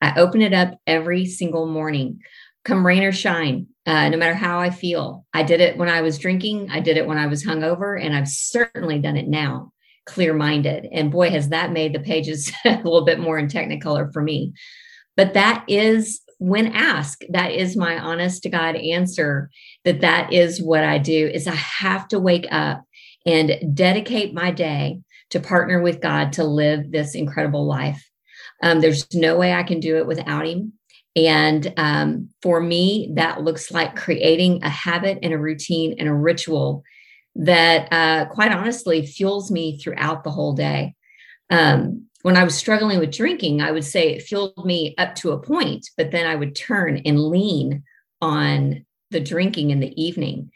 I 0.00 0.18
open 0.18 0.40
it 0.40 0.54
up 0.54 0.78
every 0.86 1.26
single 1.26 1.66
morning, 1.66 2.20
come 2.64 2.86
rain 2.86 3.02
or 3.02 3.12
shine, 3.12 3.66
uh, 3.84 4.08
no 4.08 4.16
matter 4.16 4.34
how 4.34 4.60
I 4.60 4.70
feel. 4.70 5.26
I 5.34 5.42
did 5.42 5.60
it 5.60 5.76
when 5.76 5.90
I 5.90 6.00
was 6.00 6.18
drinking. 6.18 6.70
I 6.70 6.80
did 6.80 6.96
it 6.96 7.06
when 7.06 7.18
I 7.18 7.26
was 7.26 7.44
hungover, 7.44 8.02
and 8.02 8.16
I've 8.16 8.28
certainly 8.28 8.98
done 8.98 9.18
it 9.18 9.28
now, 9.28 9.72
clear 10.06 10.32
minded. 10.32 10.88
And 10.90 11.10
boy, 11.10 11.28
has 11.28 11.50
that 11.50 11.72
made 11.72 11.94
the 11.94 12.00
pages 12.00 12.50
a 12.64 12.76
little 12.76 13.04
bit 13.04 13.20
more 13.20 13.38
in 13.38 13.48
Technicolor 13.48 14.10
for 14.10 14.22
me. 14.22 14.54
But 15.18 15.34
that 15.34 15.64
is 15.68 16.22
when 16.38 16.68
asked 16.68 17.24
that 17.30 17.52
is 17.52 17.76
my 17.76 17.98
honest 17.98 18.42
to 18.42 18.48
god 18.48 18.76
answer 18.76 19.50
that 19.84 20.00
that 20.00 20.32
is 20.32 20.62
what 20.62 20.84
i 20.84 20.96
do 20.96 21.28
is 21.28 21.46
i 21.46 21.54
have 21.54 22.06
to 22.08 22.18
wake 22.18 22.46
up 22.50 22.84
and 23.26 23.74
dedicate 23.74 24.32
my 24.32 24.50
day 24.50 25.00
to 25.30 25.40
partner 25.40 25.80
with 25.82 26.00
god 26.00 26.32
to 26.32 26.44
live 26.44 26.90
this 26.90 27.14
incredible 27.14 27.66
life. 27.66 28.02
Um, 28.62 28.80
there's 28.80 29.06
no 29.14 29.36
way 29.36 29.52
i 29.52 29.62
can 29.62 29.80
do 29.80 29.96
it 29.96 30.06
without 30.06 30.46
him. 30.46 30.72
And 31.16 31.72
um, 31.76 32.28
for 32.42 32.60
me 32.60 33.10
that 33.14 33.42
looks 33.42 33.70
like 33.70 33.96
creating 33.96 34.62
a 34.62 34.68
habit 34.68 35.18
and 35.22 35.32
a 35.32 35.38
routine 35.38 35.96
and 35.98 36.08
a 36.08 36.14
ritual 36.14 36.82
that 37.34 37.92
uh, 37.92 38.26
quite 38.26 38.52
honestly 38.52 39.06
fuels 39.06 39.50
me 39.50 39.78
throughout 39.78 40.24
the 40.24 40.30
whole 40.30 40.54
day 40.54 40.94
um, 41.50 42.08
when 42.22 42.36
I 42.36 42.44
was 42.44 42.56
struggling 42.56 42.98
with 42.98 43.12
drinking, 43.12 43.60
I 43.60 43.70
would 43.70 43.84
say 43.84 44.10
it 44.10 44.22
fueled 44.22 44.64
me 44.64 44.94
up 44.98 45.14
to 45.16 45.32
a 45.32 45.40
point, 45.40 45.88
but 45.96 46.10
then 46.10 46.26
I 46.26 46.34
would 46.34 46.56
turn 46.56 47.00
and 47.04 47.20
lean 47.20 47.84
on 48.20 48.84
the 49.10 49.20
drinking 49.20 49.70
in 49.70 49.80
the 49.80 50.00
evening. 50.00 50.50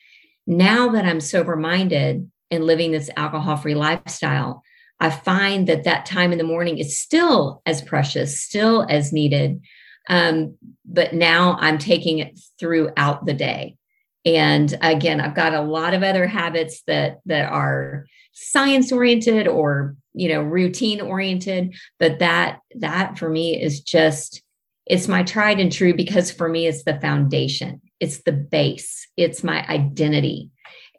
Now 0.46 0.88
that 0.90 1.04
I'm 1.04 1.20
sober 1.20 1.56
minded 1.56 2.30
and 2.50 2.64
living 2.64 2.90
this 2.90 3.10
alcohol 3.16 3.56
free 3.56 3.74
lifestyle, 3.74 4.62
I 5.00 5.10
find 5.10 5.66
that 5.68 5.84
that 5.84 6.06
time 6.06 6.32
in 6.32 6.38
the 6.38 6.44
morning 6.44 6.78
is 6.78 7.00
still 7.00 7.62
as 7.64 7.82
precious, 7.82 8.40
still 8.40 8.86
as 8.88 9.12
needed. 9.12 9.60
Um, 10.08 10.56
but 10.84 11.14
now 11.14 11.56
I'm 11.60 11.78
taking 11.78 12.18
it 12.18 12.38
throughout 12.58 13.24
the 13.24 13.34
day. 13.34 13.76
And 14.24 14.76
again, 14.80 15.20
I've 15.20 15.34
got 15.34 15.54
a 15.54 15.62
lot 15.62 15.94
of 15.94 16.02
other 16.02 16.26
habits 16.26 16.82
that 16.86 17.18
that 17.26 17.50
are 17.50 18.06
science 18.32 18.92
oriented 18.92 19.48
or 19.48 19.96
you 20.14 20.28
know 20.28 20.40
routine 20.40 21.02
oriented 21.02 21.74
but 21.98 22.18
that 22.18 22.60
that 22.74 23.18
for 23.18 23.28
me 23.28 23.60
is 23.60 23.80
just 23.80 24.42
it's 24.86 25.08
my 25.08 25.22
tried 25.22 25.60
and 25.60 25.70
true 25.70 25.94
because 25.94 26.30
for 26.30 26.48
me 26.48 26.66
it's 26.66 26.84
the 26.84 27.00
foundation. 27.00 27.80
It's 28.00 28.22
the 28.24 28.32
base. 28.32 29.08
It's 29.16 29.44
my 29.44 29.64
identity 29.66 30.50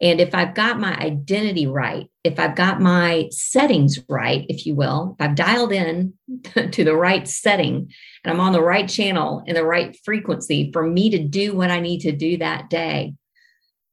and 0.04 0.22
if 0.22 0.36
i've 0.36 0.54
got 0.54 0.80
my 0.80 0.96
identity 1.00 1.66
right 1.66 2.08
if 2.24 2.40
i've 2.40 2.56
got 2.56 2.80
my 2.80 3.28
settings 3.32 4.00
right 4.08 4.46
if 4.50 4.68
you 4.68 4.76
will 4.76 5.16
if 5.18 5.26
i've 5.26 5.36
dialed 5.36 5.72
in 5.72 6.14
to 6.72 6.84
the 6.84 6.96
right 6.96 7.28
setting 7.28 7.92
and 8.24 8.32
i'm 8.32 8.40
on 8.40 8.54
the 8.54 8.62
right 8.62 8.88
channel 8.88 9.44
and 9.48 9.58
the 9.58 9.66
right 9.66 9.98
frequency 10.06 10.72
for 10.72 10.86
me 10.86 11.10
to 11.10 11.20
do 11.20 11.56
what 11.56 11.72
i 11.72 11.80
need 11.80 12.02
to 12.02 12.12
do 12.12 12.38
that 12.38 12.70
day 12.70 13.16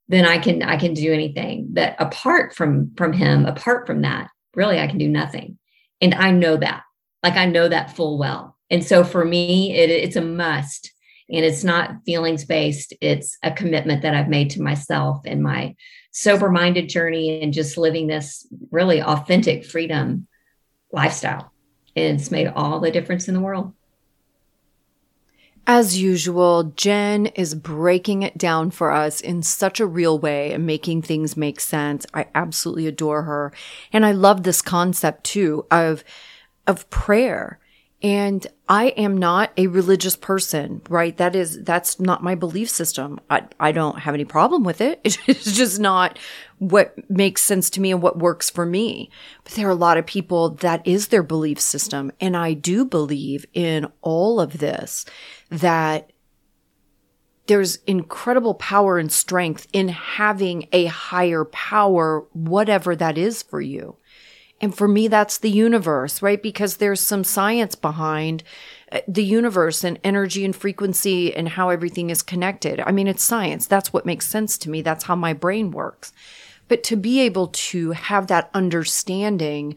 then 0.08 0.26
i 0.26 0.36
can 0.36 0.62
i 0.62 0.76
can 0.76 0.92
do 0.92 1.12
anything 1.12 1.68
that 1.72 1.96
apart 1.98 2.54
from 2.54 2.92
from 2.96 3.14
him 3.14 3.46
apart 3.46 3.86
from 3.86 4.02
that 4.02 4.28
really 4.54 4.78
I 4.78 4.86
can 4.86 4.98
do 4.98 5.08
nothing. 5.08 5.58
And 6.00 6.14
I 6.14 6.30
know 6.30 6.56
that. 6.56 6.82
Like 7.22 7.34
I 7.34 7.46
know 7.46 7.68
that 7.68 7.94
full 7.94 8.18
well. 8.18 8.56
And 8.70 8.84
so 8.84 9.04
for 9.04 9.24
me, 9.24 9.74
it, 9.74 9.90
it's 9.90 10.16
a 10.16 10.22
must. 10.22 10.92
And 11.28 11.44
it's 11.44 11.62
not 11.62 12.04
feelings 12.04 12.44
based, 12.44 12.92
it's 13.00 13.38
a 13.44 13.52
commitment 13.52 14.02
that 14.02 14.14
I've 14.14 14.28
made 14.28 14.50
to 14.50 14.62
myself 14.62 15.20
and 15.24 15.40
my 15.40 15.76
sober 16.10 16.50
minded 16.50 16.88
journey 16.88 17.42
and 17.42 17.52
just 17.52 17.78
living 17.78 18.06
this 18.06 18.46
really 18.70 19.02
authentic 19.02 19.64
freedom 19.64 20.26
lifestyle. 20.92 21.52
It's 21.94 22.30
made 22.30 22.48
all 22.48 22.80
the 22.80 22.90
difference 22.90 23.28
in 23.28 23.34
the 23.34 23.40
world. 23.40 23.72
As 25.66 26.00
usual, 26.00 26.72
Jen 26.74 27.26
is 27.26 27.54
breaking 27.54 28.22
it 28.22 28.36
down 28.36 28.70
for 28.70 28.90
us 28.90 29.20
in 29.20 29.42
such 29.42 29.78
a 29.78 29.86
real 29.86 30.18
way 30.18 30.52
and 30.52 30.66
making 30.66 31.02
things 31.02 31.36
make 31.36 31.60
sense. 31.60 32.06
I 32.12 32.26
absolutely 32.34 32.86
adore 32.86 33.22
her. 33.22 33.52
And 33.92 34.04
I 34.04 34.12
love 34.12 34.42
this 34.42 34.62
concept 34.62 35.24
too 35.24 35.66
of, 35.70 36.02
of 36.66 36.88
prayer. 36.90 37.60
And 38.02 38.46
I 38.66 38.86
am 38.88 39.18
not 39.18 39.52
a 39.58 39.66
religious 39.66 40.16
person, 40.16 40.80
right? 40.88 41.14
That 41.18 41.36
is, 41.36 41.62
that's 41.62 42.00
not 42.00 42.22
my 42.22 42.34
belief 42.34 42.70
system. 42.70 43.20
I, 43.28 43.42
I 43.58 43.72
don't 43.72 43.98
have 43.98 44.14
any 44.14 44.24
problem 44.24 44.64
with 44.64 44.80
it. 44.80 45.00
It's 45.26 45.52
just 45.52 45.78
not 45.78 46.18
what 46.58 46.94
makes 47.10 47.42
sense 47.42 47.68
to 47.70 47.80
me 47.80 47.92
and 47.92 48.00
what 48.00 48.18
works 48.18 48.48
for 48.48 48.64
me. 48.64 49.10
But 49.44 49.52
there 49.52 49.68
are 49.68 49.72
a 49.72 49.74
lot 49.74 49.98
of 49.98 50.06
people 50.06 50.50
that 50.56 50.86
is 50.86 51.08
their 51.08 51.22
belief 51.22 51.60
system. 51.60 52.10
And 52.20 52.36
I 52.36 52.54
do 52.54 52.84
believe 52.86 53.44
in 53.52 53.86
all 54.00 54.40
of 54.40 54.58
this 54.58 55.04
that 55.50 56.10
there's 57.46 57.76
incredible 57.86 58.54
power 58.54 58.98
and 58.98 59.10
strength 59.10 59.66
in 59.72 59.88
having 59.88 60.68
a 60.72 60.86
higher 60.86 61.44
power, 61.44 62.20
whatever 62.32 62.94
that 62.96 63.18
is 63.18 63.42
for 63.42 63.60
you. 63.60 63.96
And 64.60 64.76
for 64.76 64.86
me, 64.86 65.08
that's 65.08 65.38
the 65.38 65.50
universe, 65.50 66.20
right? 66.20 66.42
Because 66.42 66.76
there's 66.76 67.00
some 67.00 67.24
science 67.24 67.74
behind 67.74 68.42
uh, 68.92 69.00
the 69.08 69.24
universe 69.24 69.84
and 69.84 69.98
energy 70.04 70.44
and 70.44 70.54
frequency 70.54 71.34
and 71.34 71.48
how 71.48 71.70
everything 71.70 72.10
is 72.10 72.22
connected. 72.22 72.80
I 72.80 72.92
mean, 72.92 73.08
it's 73.08 73.24
science. 73.24 73.66
That's 73.66 73.92
what 73.92 74.04
makes 74.04 74.26
sense 74.26 74.58
to 74.58 74.70
me. 74.70 74.82
That's 74.82 75.04
how 75.04 75.16
my 75.16 75.32
brain 75.32 75.70
works. 75.70 76.12
But 76.68 76.82
to 76.84 76.96
be 76.96 77.20
able 77.20 77.48
to 77.48 77.92
have 77.92 78.26
that 78.26 78.50
understanding, 78.52 79.76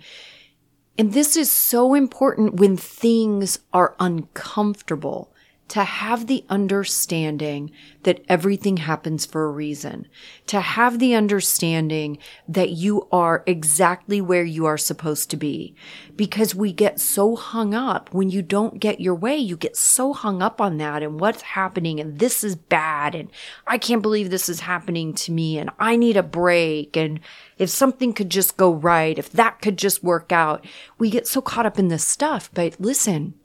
and 0.97 1.13
this 1.13 1.35
is 1.35 1.51
so 1.51 1.93
important 1.93 2.55
when 2.55 2.77
things 2.77 3.59
are 3.71 3.95
uncomfortable 3.99 5.32
to 5.69 5.83
have 5.83 6.27
the 6.27 6.43
understanding 6.49 7.71
that 8.03 8.23
everything 8.27 8.77
happens 8.77 9.25
for 9.25 9.45
a 9.45 9.51
reason, 9.51 10.07
to 10.45 10.59
have 10.59 10.99
the 10.99 11.15
understanding 11.15 12.17
that 12.47 12.71
you 12.71 13.07
are 13.11 13.43
exactly 13.47 14.19
where 14.19 14.43
you 14.43 14.65
are 14.65 14.77
supposed 14.77 15.29
to 15.29 15.37
be. 15.37 15.73
Because 16.15 16.53
we 16.53 16.73
get 16.73 16.99
so 16.99 17.35
hung 17.35 17.73
up 17.73 18.13
when 18.13 18.29
you 18.29 18.41
don't 18.41 18.79
get 18.79 18.99
your 18.99 19.15
way, 19.15 19.37
you 19.37 19.55
get 19.55 19.77
so 19.77 20.13
hung 20.13 20.41
up 20.41 20.59
on 20.59 20.77
that 20.77 21.01
and 21.01 21.19
what's 21.19 21.41
happening 21.41 21.99
and 21.99 22.19
this 22.19 22.43
is 22.43 22.55
bad 22.55 23.15
and 23.15 23.29
I 23.65 23.77
can't 23.77 24.01
believe 24.01 24.29
this 24.29 24.49
is 24.49 24.59
happening 24.59 25.13
to 25.15 25.31
me 25.31 25.57
and 25.57 25.69
I 25.79 25.95
need 25.95 26.17
a 26.17 26.23
break 26.23 26.97
and 26.97 27.19
if 27.57 27.69
something 27.69 28.13
could 28.13 28.29
just 28.29 28.57
go 28.57 28.71
right, 28.73 29.17
if 29.17 29.31
that 29.31 29.61
could 29.61 29.77
just 29.77 30.03
work 30.03 30.31
out, 30.31 30.65
we 30.97 31.09
get 31.09 31.27
so 31.27 31.41
caught 31.41 31.65
up 31.65 31.79
in 31.79 31.87
this 31.87 32.05
stuff. 32.05 32.49
But 32.53 32.75
listen, 32.79 33.35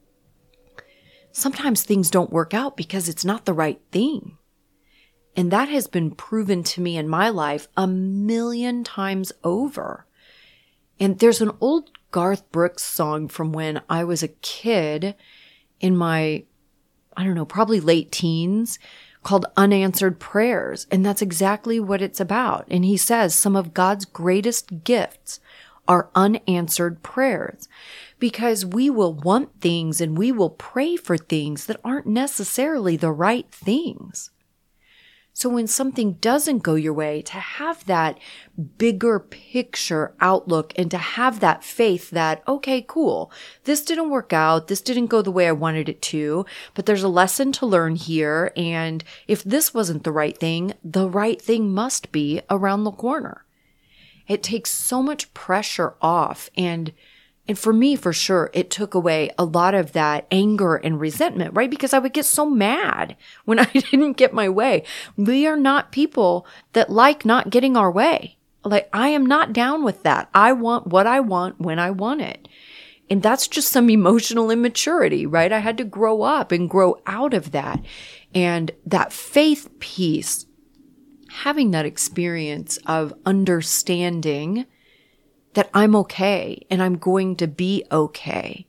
sometimes 1.39 1.83
things 1.83 2.11
don't 2.11 2.33
work 2.33 2.53
out 2.55 2.77
because 2.77 3.09
it's 3.09 3.25
not 3.25 3.45
the 3.45 3.53
right 3.53 3.81
thing. 3.93 4.37
And 5.37 5.51
that 5.51 5.69
has 5.69 5.87
been 5.87 6.11
proven 6.11 6.63
to 6.65 6.81
me 6.81 6.97
in 6.97 7.09
my 7.09 7.29
life 7.29 7.69
a 7.77 7.87
million 7.87 8.83
times 8.83 9.33
over. 9.45 10.07
And 10.99 11.19
there's 11.19 11.41
an 11.41 11.53
old 11.61 11.91
Garth 12.11 12.51
Brooks 12.51 12.83
song 12.83 13.29
from 13.29 13.53
when 13.53 13.81
I 13.89 14.05
was 14.05 14.23
a 14.23 14.29
kid 14.29 15.15
in 15.81 15.97
my, 15.97 16.45
I 17.17 17.25
don't 17.25 17.35
know, 17.35 17.45
probably 17.45 17.81
late 17.81 18.11
teens 18.11 18.79
called 19.23 19.47
Unanswered 19.57 20.19
Prayers. 20.19 20.87
And 20.91 21.05
that's 21.05 21.23
exactly 21.23 21.79
what 21.79 22.03
it's 22.03 22.21
about. 22.21 22.67
And 22.69 22.85
he 22.85 22.97
says 22.97 23.35
some 23.35 23.55
of 23.55 23.75
God's 23.75 24.05
greatest 24.05 24.85
gifts 24.85 25.39
are 25.87 26.11
unanswered 26.15 27.03
prayers 27.03 27.69
because 28.19 28.67
we 28.67 28.91
will 28.91 29.15
want 29.15 29.61
things 29.61 30.01
and 30.01 30.19
we 30.19 30.33
will 30.33 30.51
pray 30.51 30.97
for 30.97 31.17
things 31.17 31.67
that 31.67 31.81
aren't 31.85 32.07
necessarily 32.07 32.97
the 32.97 33.13
right 33.13 33.51
things. 33.51 34.31
So 35.39 35.49
when 35.49 35.69
something 35.69 36.15
doesn't 36.15 36.65
go 36.65 36.75
your 36.75 36.93
way, 36.93 37.23
to 37.23 37.35
have 37.35 37.87
that 37.87 38.19
bigger 38.77 39.21
picture 39.21 40.13
outlook 40.21 40.73
and 40.75 40.91
to 40.91 40.99
have 40.99 41.39
that 41.39 41.63
faith 41.63 42.11
that, 42.11 42.43
okay, 42.49 42.83
cool. 42.83 43.31
This 43.63 43.85
didn't 43.85 44.11
work 44.11 44.33
out. 44.33 44.67
This 44.67 44.81
didn't 44.81 45.07
go 45.07 45.23
the 45.23 45.31
way 45.31 45.47
I 45.47 45.53
wanted 45.53 45.89
it 45.89 46.03
to, 46.03 46.45
but 46.75 46.87
there's 46.87 47.05
a 47.05 47.09
lesson 47.09 47.53
to 47.53 47.67
learn 47.67 47.95
here. 47.95 48.51
And 48.57 49.05
if 49.29 49.45
this 49.45 49.73
wasn't 49.73 50.03
the 50.03 50.11
right 50.11 50.37
thing, 50.37 50.75
the 50.83 51.09
right 51.09 51.41
thing 51.41 51.73
must 51.73 52.11
be 52.11 52.41
around 52.51 52.83
the 52.83 52.91
corner. 52.91 53.45
It 54.27 54.43
takes 54.43 54.73
so 54.73 55.05
much 55.05 55.33
pressure 55.35 55.95
off 56.03 56.51
and 56.57 56.93
and 57.49 57.59
for 57.59 57.73
me, 57.73 57.97
for 57.97 58.13
sure, 58.13 58.51
it 58.53 58.71
took 58.71 58.95
away 58.95 59.31
a 59.39 59.45
lot 59.45 59.75
of 59.75 59.93
that 59.93 60.27
anger 60.31 60.77
and 60.77 61.01
resentment, 61.01 61.55
right? 61.55 61.71
Because 61.71 61.95
I 61.95 61.99
would 61.99 62.13
get 62.13 62.27
so 62.27 62.45
mad 62.49 63.17
when 63.47 63.59
I 63.59 63.65
didn't 63.65 64.19
get 64.19 64.35
my 64.35 64.51
way. 64.51 64.85
We 65.17 65.47
are 65.47 65.57
not 65.57 65.91
people 65.91 66.47
that 66.75 66.91
like 66.91 67.25
not 67.25 67.49
getting 67.49 67.77
our 67.77 67.91
way. 67.91 68.37
Like, 68.65 68.91
I 68.93 69.09
am 69.09 69.25
not 69.25 69.55
down 69.55 69.83
with 69.83 70.03
that. 70.03 70.29
I 70.35 70.53
want 70.53 70.89
what 70.89 71.07
I 71.07 71.21
want 71.21 71.59
when 71.59 71.79
I 71.79 71.91
want 71.91 72.21
it. 72.21 72.49
And 73.09 73.23
that's 73.23 73.49
just 73.49 73.71
some 73.71 73.89
emotional 73.89 74.51
immaturity, 74.51 75.25
right? 75.25 75.51
I 75.51 75.61
had 75.61 75.79
to 75.79 75.85
grow 75.85 76.23
up 76.23 76.53
and 76.53 76.69
grow 76.69 77.01
out 77.07 77.33
of 77.33 77.53
that. 77.53 77.83
And 78.35 78.73
that 78.85 79.13
faith 79.13 79.71
piece, 79.79 80.45
having 81.31 81.71
that 81.71 81.87
experience 81.87 82.79
of 82.85 83.15
understanding 83.25 84.67
that 85.59 85.69
I'm 85.75 85.97
okay 85.97 86.65
and 86.71 86.81
I'm 86.81 86.99
going 86.99 87.35
to 87.35 87.49
be 87.49 87.83
okay. 87.91 88.65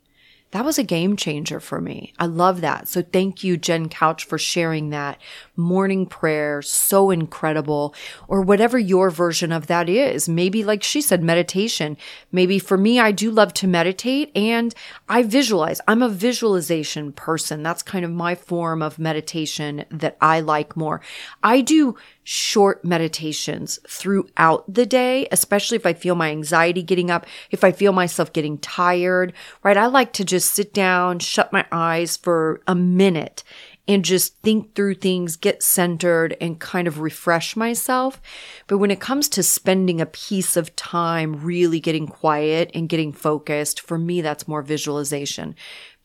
That 0.50 0.66
was 0.66 0.80
a 0.80 0.84
game 0.84 1.16
changer 1.16 1.60
for 1.60 1.80
me. 1.80 2.14
I 2.18 2.26
love 2.26 2.62
that. 2.62 2.88
So 2.88 3.04
thank 3.04 3.44
you, 3.44 3.58
Jen 3.58 3.90
Couch, 3.90 4.24
for 4.26 4.40
sharing 4.40 4.90
that 4.90 5.20
morning 5.60 6.08
prayer. 6.08 6.62
So 6.64 7.12
incredible. 7.12 7.94
Or 8.28 8.42
whatever 8.42 8.80
your 8.80 9.12
version 9.12 9.52
of 9.52 9.68
that 9.68 9.90
is. 9.90 10.28
Maybe, 10.28 10.64
like 10.64 10.82
she 10.82 11.02
said, 11.02 11.22
meditation. 11.22 11.98
Maybe 12.32 12.58
for 12.58 12.78
me, 12.78 13.00
I 13.00 13.12
do 13.12 13.30
love 13.30 13.54
to 13.56 13.68
meditate 13.68 14.36
and 14.36 14.74
I 15.08 15.24
visualize. 15.24 15.82
I'm 15.88 16.02
a 16.02 16.10
visualization 16.10 17.12
person. 17.12 17.62
That's 17.62 17.84
kind 17.84 18.06
of 18.06 18.12
my 18.12 18.34
form 18.34 18.82
of 18.82 18.98
meditation 18.98 19.86
that 19.92 20.18
I 20.22 20.40
like 20.40 20.76
more. 20.76 21.02
I 21.44 21.62
do 21.62 21.96
short 22.24 22.86
meditations 22.86 23.80
throughout 23.88 24.72
the 24.72 24.86
day, 24.86 25.28
especially 25.32 25.76
if 25.76 25.86
I 25.86 25.94
feel 25.94 26.14
my 26.14 26.30
anxiety 26.30 26.84
getting 26.84 27.10
up, 27.10 27.26
if 27.50 27.64
I 27.64 27.72
feel 27.72 27.92
myself 27.92 28.32
getting 28.34 28.60
tired, 28.60 29.34
right? 29.64 29.76
I 29.76 29.88
like 29.88 30.14
to 30.14 30.24
just 30.24 30.54
sit 30.54 30.72
down, 30.72 31.18
shut 31.18 31.52
my 31.52 31.66
eyes 31.72 32.18
for 32.18 32.62
a 32.68 32.76
minute 32.76 33.44
and 33.90 34.06
just 34.06 34.38
think 34.44 34.76
through 34.76 34.94
things, 34.94 35.36
get 35.36 35.64
centered 35.64 36.38
and 36.40 36.60
kind 36.60 36.88
of 36.88 37.00
refresh 37.00 37.56
myself. 37.56 38.22
But 38.68 38.78
when 38.78 38.92
it 38.92 39.00
comes 39.00 39.28
to 39.30 39.42
spending 39.42 40.00
a 40.00 40.06
piece 40.06 40.56
of 40.56 40.76
time 40.76 41.44
really 41.44 41.80
getting 41.80 42.08
quiet 42.08 42.70
and 42.76 42.88
getting 42.88 43.12
focused, 43.12 43.80
for 43.82 43.98
me, 43.98 44.22
that's 44.22 44.48
more 44.48 44.62
visualization. 44.62 45.56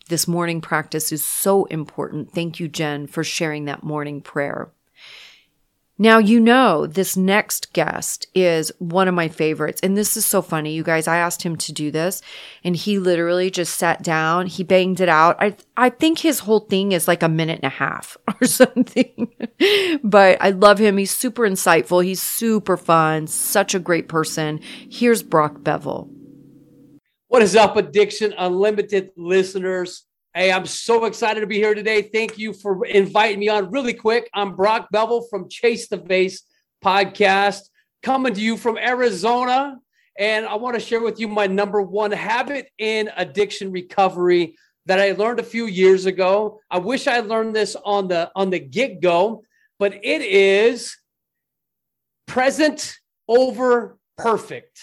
This 0.09 0.27
morning 0.27 0.62
practice 0.62 1.12
is 1.12 1.27
so 1.27 1.66
important. 1.66 2.33
Thank 2.33 2.59
you, 2.59 2.68
Jen, 2.68 3.07
for 3.07 3.23
sharing 3.23 3.66
that 3.66 3.83
morning 3.83 4.23
prayer. 4.23 4.70
Now, 5.96 6.18
you 6.18 6.40
know, 6.40 6.88
this 6.88 7.16
next 7.16 7.72
guest 7.72 8.26
is 8.35 8.72
one 8.78 9.07
of 9.07 9.14
my 9.14 9.28
favorites. 9.28 9.80
And 9.80 9.96
this 9.96 10.16
is 10.16 10.26
so 10.26 10.42
funny. 10.42 10.72
You 10.72 10.83
guys, 10.83 11.07
I 11.07 11.18
asked 11.18 11.42
him 11.42 11.54
to 11.57 11.72
do 11.72 11.92
this 11.92 12.20
and 12.64 12.74
he 12.74 12.98
literally 12.98 13.48
just 13.48 13.76
sat 13.76 14.02
down. 14.02 14.46
He 14.46 14.64
banged 14.64 15.00
it 15.00 15.09
out. 15.09 15.37
I, 15.38 15.57
I 15.76 15.90
think 15.90 16.18
his 16.18 16.40
whole 16.40 16.61
thing 16.61 16.90
is 16.90 17.07
like 17.07 17.22
a 17.22 17.28
minute 17.28 17.61
and 17.62 17.72
a 17.72 17.76
half 17.76 18.16
or 18.40 18.46
something, 18.46 19.33
but 20.02 20.37
I 20.40 20.50
love 20.50 20.80
him. 20.80 20.96
He's 20.96 21.12
super 21.12 21.42
insightful. 21.42 22.04
He's 22.04 22.20
super 22.20 22.76
fun. 22.76 23.28
Such 23.28 23.72
a 23.74 23.80
great 23.80 24.09
person. 24.09 24.61
Here's 24.90 25.22
Brock 25.22 25.62
Bevel. 25.62 26.11
What 27.28 27.42
is 27.42 27.54
up, 27.54 27.76
Addiction 27.76 28.35
Unlimited 28.37 29.11
listeners? 29.16 30.07
Hey, 30.37 30.51
I'm 30.51 30.66
so 30.66 31.05
excited 31.05 31.42
to 31.42 31.47
be 31.47 31.59
here 31.59 31.77
today. 31.77 32.03
Thank 32.03 32.38
you 32.38 32.53
for 32.53 32.85
inviting 32.87 33.38
me 33.38 33.49
on 33.49 33.70
really 33.70 33.94
quick. 33.94 34.29
I'm 34.35 34.57
Brock 34.57 34.88
Bevel 34.90 35.29
from 35.31 35.49
Chase 35.49 35.87
the 35.87 35.99
Face 35.99 36.42
podcast, 36.85 37.61
coming 38.03 38.35
to 38.35 38.40
you 38.40 38.57
from 38.57 38.77
Arizona. 38.77 39.79
And 40.18 40.44
I 40.44 40.57
want 40.57 40.75
to 40.75 40.81
share 40.81 41.01
with 41.01 41.20
you 41.20 41.29
my 41.29 41.47
number 41.47 41.81
one 41.81 42.11
habit 42.11 42.68
in 42.79 43.12
addiction 43.16 43.70
recovery 43.70 44.57
that 44.87 44.99
I 44.99 45.12
learned 45.12 45.38
a 45.38 45.44
few 45.44 45.66
years 45.66 46.05
ago. 46.05 46.59
I 46.68 46.79
wish 46.79 47.07
I 47.07 47.20
learned 47.20 47.55
this 47.55 47.77
on 47.85 48.09
the 48.09 48.33
on 48.35 48.51
the 48.51 48.59
get-go, 48.59 49.44
but 49.79 49.94
it 50.03 50.20
is 50.20 50.97
present 52.27 52.99
over 53.29 53.99
perfect. 54.18 54.81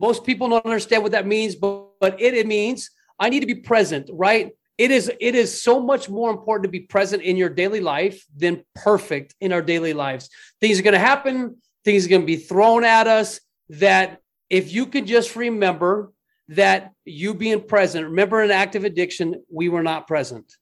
Most 0.00 0.24
people 0.24 0.48
don't 0.48 0.66
understand 0.66 1.04
what 1.04 1.12
that 1.12 1.24
means, 1.24 1.54
but, 1.54 1.86
but 2.00 2.20
it, 2.20 2.34
it 2.34 2.48
means 2.48 2.90
I 3.16 3.28
need 3.28 3.40
to 3.40 3.46
be 3.46 3.54
present, 3.54 4.10
right? 4.12 4.50
It 4.78 4.90
is 4.90 5.10
it 5.20 5.34
is 5.34 5.60
so 5.60 5.80
much 5.80 6.08
more 6.08 6.30
important 6.30 6.64
to 6.64 6.70
be 6.70 6.80
present 6.80 7.22
in 7.22 7.36
your 7.36 7.48
daily 7.48 7.80
life 7.80 8.24
than 8.36 8.64
perfect 8.74 9.34
in 9.40 9.52
our 9.52 9.62
daily 9.62 9.92
lives 9.92 10.30
things 10.60 10.78
are 10.78 10.82
going 10.82 10.92
to 10.92 10.98
happen 10.98 11.56
things 11.84 12.06
are 12.06 12.10
going 12.10 12.22
to 12.22 12.26
be 12.26 12.36
thrown 12.36 12.84
at 12.84 13.06
us 13.06 13.40
that 13.68 14.20
if 14.48 14.72
you 14.72 14.86
can 14.86 15.06
just 15.06 15.36
remember 15.36 16.12
that 16.48 16.92
you 17.04 17.34
being 17.34 17.60
present 17.60 18.06
remember 18.06 18.42
an 18.42 18.50
active 18.50 18.84
addiction 18.84 19.42
we 19.50 19.68
were 19.68 19.82
not 19.82 20.06
present 20.06 20.52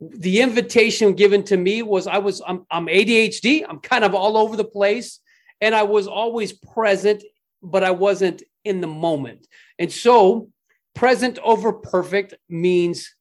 the 0.00 0.40
invitation 0.40 1.14
given 1.14 1.42
to 1.44 1.56
me 1.56 1.82
was 1.82 2.06
I 2.06 2.18
was 2.18 2.42
I'm, 2.46 2.66
I'm 2.70 2.86
ADHD. 2.86 3.64
I'm 3.66 3.80
kind 3.80 4.04
of 4.04 4.14
all 4.14 4.36
over 4.36 4.56
the 4.56 4.64
place, 4.64 5.20
and 5.60 5.74
I 5.74 5.84
was 5.84 6.06
always 6.06 6.52
present, 6.52 7.22
but 7.62 7.82
I 7.82 7.92
wasn't 7.92 8.42
in 8.64 8.80
the 8.80 8.86
moment. 8.86 9.46
And 9.78 9.90
so, 9.90 10.50
present 10.94 11.38
over 11.42 11.72
perfect 11.72 12.34
means 12.48 13.14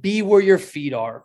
be 0.00 0.22
where 0.22 0.40
your 0.40 0.58
feet 0.58 0.92
are. 0.92 1.24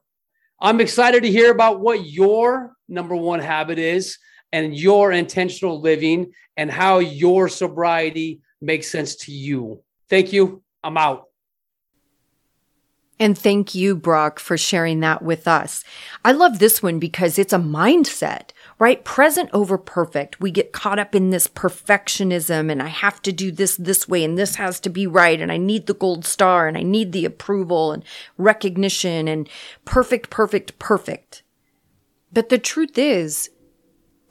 I'm 0.59 0.79
excited 0.79 1.23
to 1.23 1.31
hear 1.31 1.51
about 1.51 1.79
what 1.79 2.05
your 2.05 2.73
number 2.87 3.15
one 3.15 3.39
habit 3.39 3.79
is 3.79 4.17
and 4.51 4.75
your 4.75 5.11
intentional 5.11 5.81
living 5.81 6.33
and 6.57 6.69
how 6.69 6.99
your 6.99 7.49
sobriety 7.49 8.41
makes 8.61 8.87
sense 8.87 9.15
to 9.15 9.31
you. 9.31 9.83
Thank 10.09 10.33
you. 10.33 10.61
I'm 10.83 10.97
out. 10.97 11.25
And 13.19 13.37
thank 13.37 13.75
you, 13.75 13.95
Brock, 13.95 14.39
for 14.39 14.57
sharing 14.57 14.99
that 15.01 15.21
with 15.21 15.47
us. 15.47 15.83
I 16.25 16.31
love 16.31 16.57
this 16.57 16.81
one 16.81 16.97
because 16.97 17.37
it's 17.37 17.53
a 17.53 17.59
mindset, 17.59 18.49
right? 18.81 19.05
Present 19.05 19.47
over 19.53 19.77
perfect. 19.77 20.41
We 20.41 20.49
get 20.49 20.73
caught 20.73 20.97
up 20.97 21.13
in 21.13 21.29
this 21.29 21.47
perfectionism 21.47 22.71
and 22.71 22.81
I 22.81 22.87
have 22.87 23.21
to 23.21 23.31
do 23.31 23.51
this 23.51 23.75
this 23.75 24.07
way 24.07 24.23
and 24.23 24.39
this 24.39 24.55
has 24.55 24.79
to 24.79 24.89
be 24.89 25.05
right 25.05 25.39
and 25.39 25.51
I 25.51 25.57
need 25.57 25.85
the 25.85 25.93
gold 25.93 26.25
star 26.25 26.67
and 26.67 26.75
I 26.75 26.81
need 26.81 27.11
the 27.11 27.23
approval 27.23 27.91
and 27.91 28.03
recognition 28.39 29.27
and 29.27 29.47
perfect, 29.85 30.31
perfect, 30.31 30.79
perfect. 30.79 31.43
But 32.33 32.49
the 32.49 32.57
truth 32.57 32.97
is, 32.97 33.51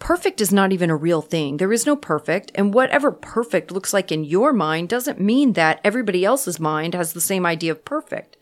perfect 0.00 0.40
is 0.40 0.52
not 0.52 0.72
even 0.72 0.90
a 0.90 0.96
real 0.96 1.22
thing. 1.22 1.58
There 1.58 1.72
is 1.72 1.86
no 1.86 1.94
perfect. 1.94 2.50
And 2.56 2.74
whatever 2.74 3.12
perfect 3.12 3.70
looks 3.70 3.92
like 3.92 4.10
in 4.10 4.24
your 4.24 4.52
mind 4.52 4.88
doesn't 4.88 5.20
mean 5.20 5.52
that 5.52 5.80
everybody 5.84 6.24
else's 6.24 6.58
mind 6.58 6.94
has 6.94 7.12
the 7.12 7.20
same 7.20 7.46
idea 7.46 7.70
of 7.70 7.84
perfect. 7.84 8.36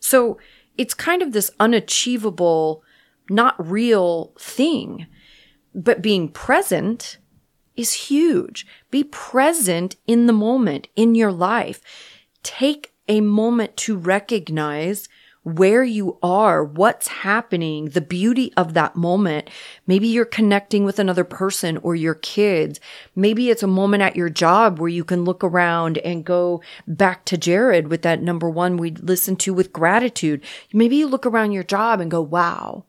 So 0.00 0.38
it's 0.78 0.94
kind 0.94 1.20
of 1.20 1.32
this 1.32 1.50
unachievable, 1.60 2.82
not 3.28 3.56
real 3.58 4.32
thing. 4.38 5.06
But 5.74 6.02
being 6.02 6.28
present 6.28 7.18
is 7.76 7.92
huge. 7.92 8.66
Be 8.90 9.04
present 9.04 9.96
in 10.06 10.26
the 10.26 10.32
moment 10.32 10.88
in 10.96 11.14
your 11.14 11.32
life. 11.32 11.80
Take 12.42 12.92
a 13.08 13.20
moment 13.20 13.76
to 13.76 13.96
recognize 13.96 15.08
where 15.42 15.82
you 15.82 16.18
are, 16.22 16.62
what's 16.62 17.08
happening, 17.08 17.86
the 17.86 18.00
beauty 18.00 18.52
of 18.56 18.74
that 18.74 18.94
moment. 18.94 19.48
Maybe 19.86 20.06
you're 20.06 20.26
connecting 20.26 20.84
with 20.84 20.98
another 20.98 21.24
person 21.24 21.78
or 21.78 21.94
your 21.94 22.14
kids. 22.14 22.78
Maybe 23.16 23.48
it's 23.48 23.62
a 23.62 23.66
moment 23.66 24.02
at 24.02 24.16
your 24.16 24.28
job 24.28 24.78
where 24.78 24.90
you 24.90 25.02
can 25.02 25.24
look 25.24 25.42
around 25.42 25.96
and 25.98 26.26
go 26.26 26.62
back 26.86 27.24
to 27.26 27.38
Jared 27.38 27.88
with 27.88 28.02
that 28.02 28.22
number 28.22 28.50
one 28.50 28.76
we 28.76 28.90
listened 28.90 29.40
to 29.40 29.54
with 29.54 29.72
gratitude. 29.72 30.42
Maybe 30.74 30.96
you 30.96 31.06
look 31.06 31.24
around 31.24 31.52
your 31.52 31.64
job 31.64 32.00
and 32.00 32.10
go, 32.10 32.20
wow, 32.20 32.84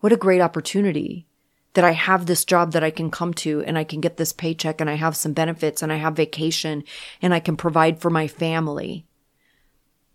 what 0.00 0.12
a 0.12 0.16
great 0.16 0.40
opportunity 0.40 1.26
that 1.74 1.84
I 1.84 1.92
have 1.92 2.26
this 2.26 2.44
job 2.44 2.72
that 2.72 2.84
I 2.84 2.90
can 2.90 3.10
come 3.10 3.34
to 3.34 3.62
and 3.62 3.76
I 3.76 3.84
can 3.84 4.00
get 4.00 4.16
this 4.16 4.32
paycheck 4.32 4.80
and 4.80 4.88
I 4.88 4.94
have 4.94 5.16
some 5.16 5.32
benefits 5.32 5.82
and 5.82 5.92
I 5.92 5.96
have 5.96 6.16
vacation 6.16 6.84
and 7.20 7.34
I 7.34 7.40
can 7.40 7.56
provide 7.56 8.00
for 8.00 8.10
my 8.10 8.26
family. 8.26 9.04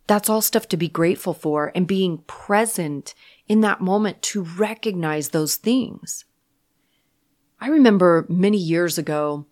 That's 0.08 0.30
all 0.30 0.42
stuff 0.42 0.68
to 0.70 0.78
be 0.78 0.88
grateful 0.88 1.34
for 1.34 1.72
and 1.76 1.86
being 1.86 2.20
present 2.20 3.14
in 3.48 3.62
that 3.62 3.82
moment 3.82 4.22
to 4.24 4.42
recognize 4.42 5.30
those 5.30 5.56
things. 5.56 6.26
I 7.62 7.68
remember 7.68 8.26
many 8.30 8.58
years 8.58 8.98
ago, 8.98 9.46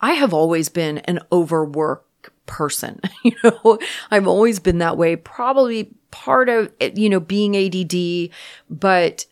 I 0.00 0.12
have 0.12 0.34
always 0.34 0.68
been 0.68 0.98
an 0.98 1.20
overwork 1.32 2.04
person. 2.46 3.00
You 3.22 3.32
know, 3.42 3.78
I've 4.08 4.28
always 4.28 4.60
been 4.60 4.78
that 4.78 4.96
way, 4.96 5.16
probably 5.16 5.90
part 6.12 6.48
of, 6.48 6.72
you 6.80 7.08
know, 7.08 7.18
being 7.18 7.56
ADD, 7.56 8.30
but 8.70 9.26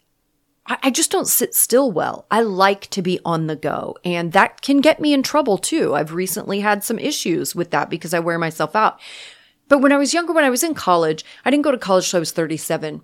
I 0.67 0.91
just 0.91 1.11
don't 1.11 1.29
sit 1.29 1.55
still 1.55 1.93
well. 1.93 2.27
I 2.31 2.41
like 2.41 2.89
to 2.91 3.03
be 3.03 3.21
on 3.23 3.49
the 3.49 3.57
go 3.57 3.97
and 4.03 4.33
that 4.33 4.63
can 4.63 4.81
get 4.81 4.99
me 4.99 5.13
in 5.13 5.23
trouble 5.23 5.59
too. 5.59 5.95
I've 5.95 6.15
recently 6.15 6.61
had 6.61 6.83
some 6.83 6.99
issues 6.99 7.55
with 7.55 7.71
that 7.73 7.91
because 7.91 8.15
I 8.15 8.21
wear 8.21 8.39
myself 8.39 8.75
out. 8.75 8.99
But 9.69 9.81
when 9.81 9.93
I 9.93 9.99
was 9.99 10.15
younger, 10.15 10.33
when 10.33 10.45
I 10.45 10.51
was 10.51 10.63
in 10.63 10.75
college, 10.75 11.23
I 11.45 11.51
didn't 11.51 11.65
go 11.65 11.71
to 11.71 11.79
college 11.79 12.11
till 12.11 12.19
I 12.19 12.21
was 12.21 12.33
37. 12.33 13.03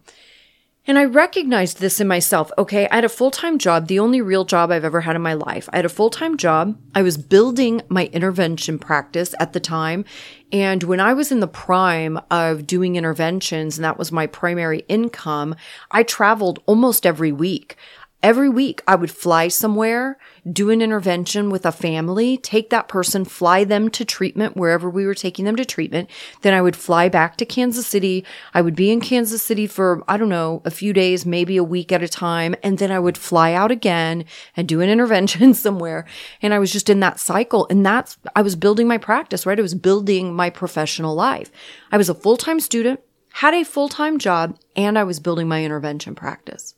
And 0.91 0.99
I 0.99 1.05
recognized 1.05 1.79
this 1.79 2.01
in 2.01 2.09
myself. 2.09 2.51
Okay, 2.59 2.89
I 2.89 2.97
had 2.97 3.05
a 3.05 3.09
full 3.09 3.31
time 3.31 3.59
job, 3.59 3.87
the 3.87 4.01
only 4.01 4.21
real 4.21 4.45
job 4.45 4.73
I've 4.73 4.83
ever 4.83 5.03
had 5.03 5.15
in 5.15 5.23
my 5.23 5.35
life. 5.35 5.69
I 5.73 5.77
had 5.77 5.85
a 5.85 5.89
full 5.89 6.11
time 6.11 6.37
job. 6.37 6.77
I 6.97 7.03
was 7.03 7.17
building 7.17 7.83
my 7.89 8.07
intervention 8.07 8.77
practice 8.77 9.33
at 9.39 9.53
the 9.53 9.61
time. 9.61 10.05
And 10.51 10.83
when 10.83 10.99
I 10.99 11.13
was 11.13 11.31
in 11.31 11.39
the 11.39 11.47
prime 11.47 12.19
of 12.29 12.67
doing 12.67 12.97
interventions, 12.97 13.79
and 13.79 13.85
that 13.85 13.99
was 13.99 14.11
my 14.11 14.27
primary 14.27 14.81
income, 14.89 15.55
I 15.93 16.03
traveled 16.03 16.59
almost 16.67 17.07
every 17.07 17.31
week. 17.31 17.77
Every 18.23 18.51
week 18.51 18.83
I 18.87 18.97
would 18.97 19.11
fly 19.11 19.49
somewhere, 19.49 20.19
do 20.51 20.69
an 20.69 20.83
intervention 20.83 21.49
with 21.49 21.65
a 21.65 21.73
family, 21.73 22.37
take 22.37 22.69
that 22.69 22.87
person, 22.87 23.25
fly 23.25 23.65
them 23.65 23.89
to 23.91 24.05
treatment 24.05 24.59
wherever 24.59 24.91
we 24.91 25.07
were 25.07 25.15
taking 25.15 25.47
them 25.47 25.57
to 25.57 25.65
treatment. 25.65 26.11
Then 26.43 26.53
I 26.53 26.61
would 26.61 26.77
fly 26.77 27.09
back 27.09 27.39
to 27.39 27.47
Kansas 27.47 27.87
City. 27.87 28.27
I 28.53 28.61
would 28.61 28.77
be 28.77 28.91
in 28.91 29.01
Kansas 29.01 29.43
City 29.43 29.67
for, 29.67 30.05
I 30.07 30.19
don't 30.19 30.29
know, 30.29 30.61
a 30.67 30.71
few 30.71 30.93
days, 30.93 31.25
maybe 31.25 31.57
a 31.57 31.65
week 31.65 31.93
at 31.93 32.03
a 32.03 32.09
time. 32.09 32.55
And 32.63 32.77
then 32.77 32.93
I 32.93 32.99
would 32.99 33.17
fly 33.17 33.55
out 33.55 33.71
again 33.71 34.27
and 34.55 34.69
do 34.69 34.83
an 34.83 34.91
intervention 34.91 35.55
somewhere. 35.55 36.05
And 36.43 36.53
I 36.53 36.59
was 36.59 36.71
just 36.71 36.91
in 36.91 37.01
that 37.01 37.21
cycle. 37.21 37.67
And 37.71 37.87
that's, 37.87 38.19
I 38.37 38.43
was 38.43 38.55
building 38.55 38.87
my 38.87 38.99
practice, 38.99 39.47
right? 39.47 39.59
I 39.59 39.63
was 39.63 39.75
building 39.75 40.35
my 40.37 40.51
professional 40.51 41.15
life. 41.15 41.51
I 41.91 41.97
was 41.97 42.11
a 42.11 42.15
full-time 42.15 42.61
student, 42.61 43.01
had 43.33 43.55
a 43.55 43.65
full-time 43.65 44.19
job, 44.19 44.59
and 44.77 44.99
I 44.99 45.05
was 45.05 45.21
building 45.21 45.49
my 45.49 45.65
intervention 45.65 46.15
practice. 46.15 46.75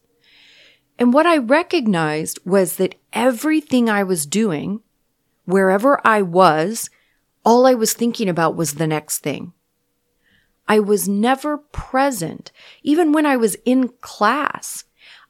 And 0.98 1.12
what 1.12 1.26
I 1.26 1.38
recognized 1.38 2.38
was 2.44 2.76
that 2.76 2.96
everything 3.12 3.88
I 3.88 4.02
was 4.02 4.26
doing, 4.26 4.80
wherever 5.44 6.00
I 6.06 6.22
was, 6.22 6.90
all 7.44 7.66
I 7.66 7.74
was 7.74 7.92
thinking 7.92 8.28
about 8.28 8.56
was 8.56 8.74
the 8.74 8.86
next 8.86 9.18
thing. 9.18 9.52
I 10.68 10.78
was 10.78 11.08
never 11.08 11.58
present. 11.58 12.52
Even 12.82 13.12
when 13.12 13.26
I 13.26 13.36
was 13.36 13.56
in 13.64 13.88
class, 14.00 14.84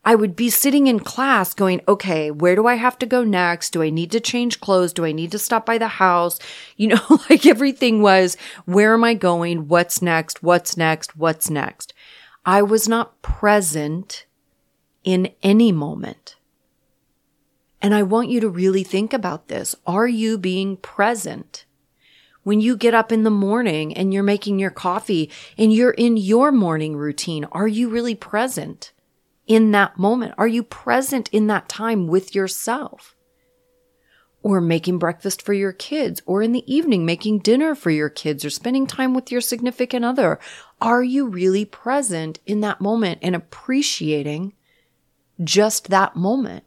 I 0.05 0.14
would 0.14 0.35
be 0.35 0.51
sitting 0.51 0.88
in 0.88 1.01
class 1.01 1.55
going, 1.55 1.81
okay, 1.87 2.31
where 2.31 2.57
do 2.57 2.66
I 2.66 2.75
have 2.75 2.98
to 2.98 3.07
go 3.07 3.22
next? 3.22 3.70
Do 3.70 3.83
I 3.83 3.90
need 3.90 4.11
to 4.12 4.20
change 4.20 4.61
clothes? 4.61 4.92
Do 4.92 5.05
I 5.05 5.12
need 5.12 5.31
to 5.31 5.38
stop 5.38 5.64
by 5.64 5.79
the 5.79 5.88
house? 5.88 6.38
You 6.77 6.88
know, 6.88 7.03
like 7.31 7.46
everything 7.46 8.03
was, 8.03 8.37
where 8.64 8.94
am 8.94 9.05
I 9.05 9.14
going? 9.14 9.68
What's 9.68 10.03
next? 10.03 10.42
What's 10.42 10.77
next? 10.77 11.16
What's 11.16 11.48
next? 11.48 11.94
I 12.44 12.62
was 12.62 12.88
not 12.88 13.22
present 13.22 14.27
in 15.05 15.33
any 15.43 15.73
moment. 15.73 16.37
And 17.81 17.95
I 17.95 18.05
want 18.05 18.31
you 18.31 18.41
to 18.41 18.49
really 18.49 18.85
think 18.85 19.12
about 19.12 19.49
this. 19.49 19.75
Are 19.87 20.07
you 20.07 20.38
being 20.38 20.77
present? 20.77 21.65
When 22.45 22.61
you 22.61 22.77
get 22.77 22.95
up 22.95 23.12
in 23.12 23.23
the 23.23 23.31
morning 23.31 23.97
and 23.97 24.12
you're 24.12 24.23
making 24.23 24.59
your 24.59 24.71
coffee 24.71 25.31
and 25.57 25.73
you're 25.73 25.93
in 25.93 26.17
your 26.17 26.53
morning 26.53 26.97
routine, 26.97 27.45
are 27.53 27.69
you 27.69 27.88
really 27.88 28.15
present 28.15 28.93
in 29.47 29.73
that 29.73 29.99
moment? 29.99 30.35
Are 30.38 30.49
you 30.49 30.62
present 30.62 31.29
in 31.31 31.47
that 31.49 31.69
time 31.69 32.07
with 32.07 32.35
yourself? 32.35 33.17
Or 34.45 34.61
making 34.61 34.99
breakfast 34.99 35.41
for 35.41 35.53
your 35.53 35.73
kids, 35.73 36.21
or 36.27 36.43
in 36.43 36.51
the 36.51 36.73
evening 36.73 37.07
making 37.07 37.41
dinner 37.41 37.77
for 37.77 37.91
your 37.91 38.09
kids, 38.09 38.45
or 38.45 38.51
spending 38.51 38.88
time 38.88 39.15
with 39.15 39.31
your 39.31 39.41
significant 39.41 40.05
other. 40.05 40.41
Are 40.81 41.03
you 41.03 41.29
really 41.29 41.65
present 41.65 42.41
in 42.45 42.61
that 42.62 42.81
moment 42.81 43.21
and 43.23 43.37
appreciating 43.37 44.55
just 45.44 45.88
that 45.88 46.16
moment 46.16 46.64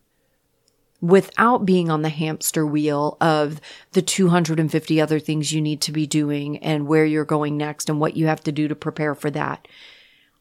without 1.02 1.66
being 1.66 1.90
on 1.90 2.02
the 2.02 2.10
hamster 2.10 2.66
wheel 2.66 3.18
of 3.22 3.62
the 3.92 4.02
250 4.02 5.00
other 5.00 5.20
things 5.20 5.52
you 5.52 5.62
need 5.62 5.82
to 5.82 5.92
be 5.92 6.08
doing 6.08 6.58
and 6.58 6.88
where 6.88 7.06
you're 7.06 7.26
going 7.26 7.58
next 7.58 7.90
and 7.90 8.00
what 8.00 8.18
you 8.18 8.28
have 8.28 8.42
to 8.42 8.52
do 8.52 8.68
to 8.68 8.76
prepare 8.76 9.14
for 9.14 9.30
that. 9.30 9.68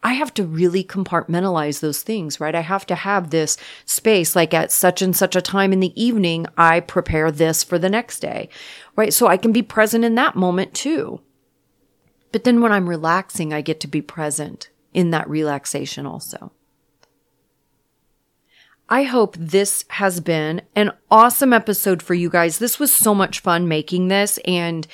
I 0.03 0.13
have 0.13 0.35
to 0.35 0.45
really 0.45 0.85
compartmentalize 0.85 1.81
those 1.81 2.03
things, 2.03 2.39
right? 2.39 2.55
I 2.55 2.61
have 2.61 2.85
to 2.87 2.95
have 2.95 3.31
this 3.31 3.57
space, 3.87 4.37
like 4.37 4.53
at 4.53 4.71
such 4.71 5.01
and 5.01 5.17
such 5.17 5.35
a 5.35 5.41
time 5.41 5.73
in 5.73 5.81
the 5.81 6.03
evening, 6.03 6.47
I 6.59 6.81
prepare 6.81 7.31
this 7.31 7.65
for 7.65 7.79
the 7.79 7.89
next 7.89 8.21
day, 8.21 8.51
right? 8.97 9.15
So 9.15 9.27
I 9.27 9.39
can 9.39 9.51
be 9.51 9.63
present 9.63 10.05
in 10.05 10.15
that 10.17 10.37
moment 10.37 10.75
too. 10.75 11.21
But 12.33 12.45
then 12.45 12.61
when 12.61 12.71
I'm 12.71 12.89
relaxing, 12.89 13.55
I 13.55 13.63
get 13.63 13.81
to 13.81 13.89
be 13.89 14.03
present 14.03 14.69
in 14.93 15.11
that 15.11 15.29
relaxation 15.29 16.05
also. 16.05 16.53
I 18.89 19.05
hope 19.05 19.37
this 19.39 19.85
has 19.89 20.21
been 20.21 20.61
an 20.77 20.93
awesome 21.11 21.55
episode 21.55 22.03
for 22.03 22.13
you 22.13 22.29
guys. 22.29 22.59
This 22.59 22.79
was 22.79 22.93
so 22.93 23.15
much 23.15 23.41
fun 23.41 23.67
making 23.67 24.09
this. 24.09 24.39
And, 24.45 24.87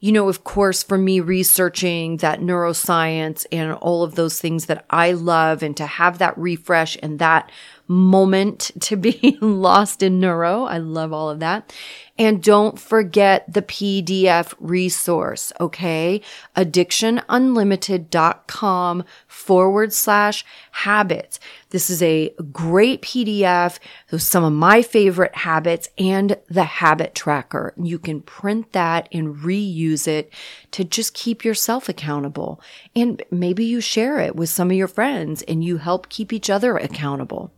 you 0.00 0.12
know, 0.12 0.28
of 0.28 0.44
course, 0.44 0.82
for 0.82 0.98
me, 0.98 1.20
researching 1.20 2.18
that 2.18 2.40
neuroscience 2.40 3.46
and 3.50 3.72
all 3.72 4.02
of 4.02 4.16
those 4.16 4.38
things 4.38 4.66
that 4.66 4.84
I 4.90 5.12
love 5.12 5.62
and 5.62 5.74
to 5.78 5.86
have 5.86 6.18
that 6.18 6.36
refresh 6.36 6.98
and 7.02 7.18
that 7.20 7.50
moment 7.88 8.70
to 8.80 8.96
be 8.96 9.38
lost 9.40 10.02
in 10.02 10.20
neuro. 10.20 10.64
I 10.64 10.78
love 10.78 11.12
all 11.12 11.30
of 11.30 11.40
that. 11.40 11.72
And 12.20 12.42
don't 12.42 12.80
forget 12.80 13.44
the 13.52 13.62
PDF 13.62 14.52
resource, 14.58 15.52
okay? 15.60 16.20
Addictionunlimited.com 16.56 19.04
forward 19.28 19.92
slash 19.92 20.44
habits. 20.72 21.38
This 21.70 21.88
is 21.88 22.02
a 22.02 22.34
great 22.50 23.02
PDF. 23.02 23.78
Those 24.10 24.24
some 24.24 24.42
of 24.42 24.52
my 24.52 24.82
favorite 24.82 25.36
habits 25.36 25.90
and 25.96 26.36
the 26.48 26.64
habit 26.64 27.14
tracker. 27.14 27.72
You 27.76 28.00
can 28.00 28.22
print 28.22 28.72
that 28.72 29.08
and 29.12 29.36
reuse 29.36 30.08
it 30.08 30.32
to 30.72 30.82
just 30.82 31.14
keep 31.14 31.44
yourself 31.44 31.88
accountable. 31.88 32.60
And 32.96 33.22
maybe 33.30 33.64
you 33.64 33.80
share 33.80 34.18
it 34.18 34.34
with 34.34 34.48
some 34.48 34.72
of 34.72 34.76
your 34.76 34.88
friends 34.88 35.42
and 35.42 35.62
you 35.62 35.76
help 35.76 36.08
keep 36.08 36.32
each 36.32 36.50
other 36.50 36.76
accountable. 36.76 37.52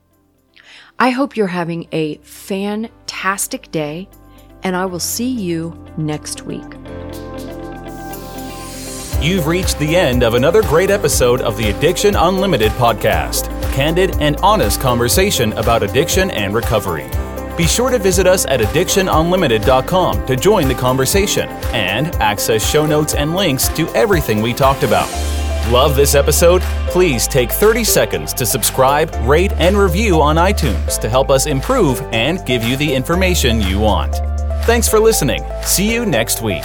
I 1.02 1.08
hope 1.08 1.34
you're 1.34 1.46
having 1.46 1.88
a 1.92 2.16
fantastic 2.18 3.70
day, 3.72 4.06
and 4.62 4.76
I 4.76 4.84
will 4.84 5.00
see 5.00 5.30
you 5.30 5.74
next 5.96 6.42
week. 6.42 6.62
You've 9.22 9.46
reached 9.46 9.78
the 9.78 9.96
end 9.96 10.22
of 10.22 10.34
another 10.34 10.60
great 10.60 10.90
episode 10.90 11.40
of 11.40 11.56
the 11.56 11.70
Addiction 11.70 12.16
Unlimited 12.16 12.72
podcast 12.72 13.48
candid 13.72 14.14
and 14.20 14.36
honest 14.42 14.80
conversation 14.80 15.54
about 15.54 15.82
addiction 15.82 16.30
and 16.32 16.54
recovery. 16.54 17.08
Be 17.56 17.66
sure 17.66 17.88
to 17.88 17.98
visit 17.98 18.26
us 18.26 18.44
at 18.46 18.60
addictionunlimited.com 18.60 20.26
to 20.26 20.36
join 20.36 20.68
the 20.68 20.74
conversation 20.74 21.48
and 21.72 22.14
access 22.16 22.68
show 22.68 22.84
notes 22.84 23.14
and 23.14 23.34
links 23.34 23.68
to 23.68 23.88
everything 23.94 24.42
we 24.42 24.52
talked 24.52 24.82
about. 24.82 25.08
Love 25.68 25.94
this 25.94 26.14
episode? 26.14 26.62
Please 26.88 27.28
take 27.28 27.52
30 27.52 27.84
seconds 27.84 28.32
to 28.34 28.44
subscribe, 28.44 29.14
rate, 29.28 29.52
and 29.52 29.76
review 29.76 30.20
on 30.20 30.36
iTunes 30.36 30.98
to 30.98 31.08
help 31.08 31.30
us 31.30 31.46
improve 31.46 32.00
and 32.12 32.44
give 32.44 32.64
you 32.64 32.76
the 32.76 32.92
information 32.92 33.60
you 33.60 33.78
want. 33.78 34.16
Thanks 34.64 34.88
for 34.88 34.98
listening. 34.98 35.44
See 35.62 35.92
you 35.92 36.04
next 36.04 36.42
week. 36.42 36.64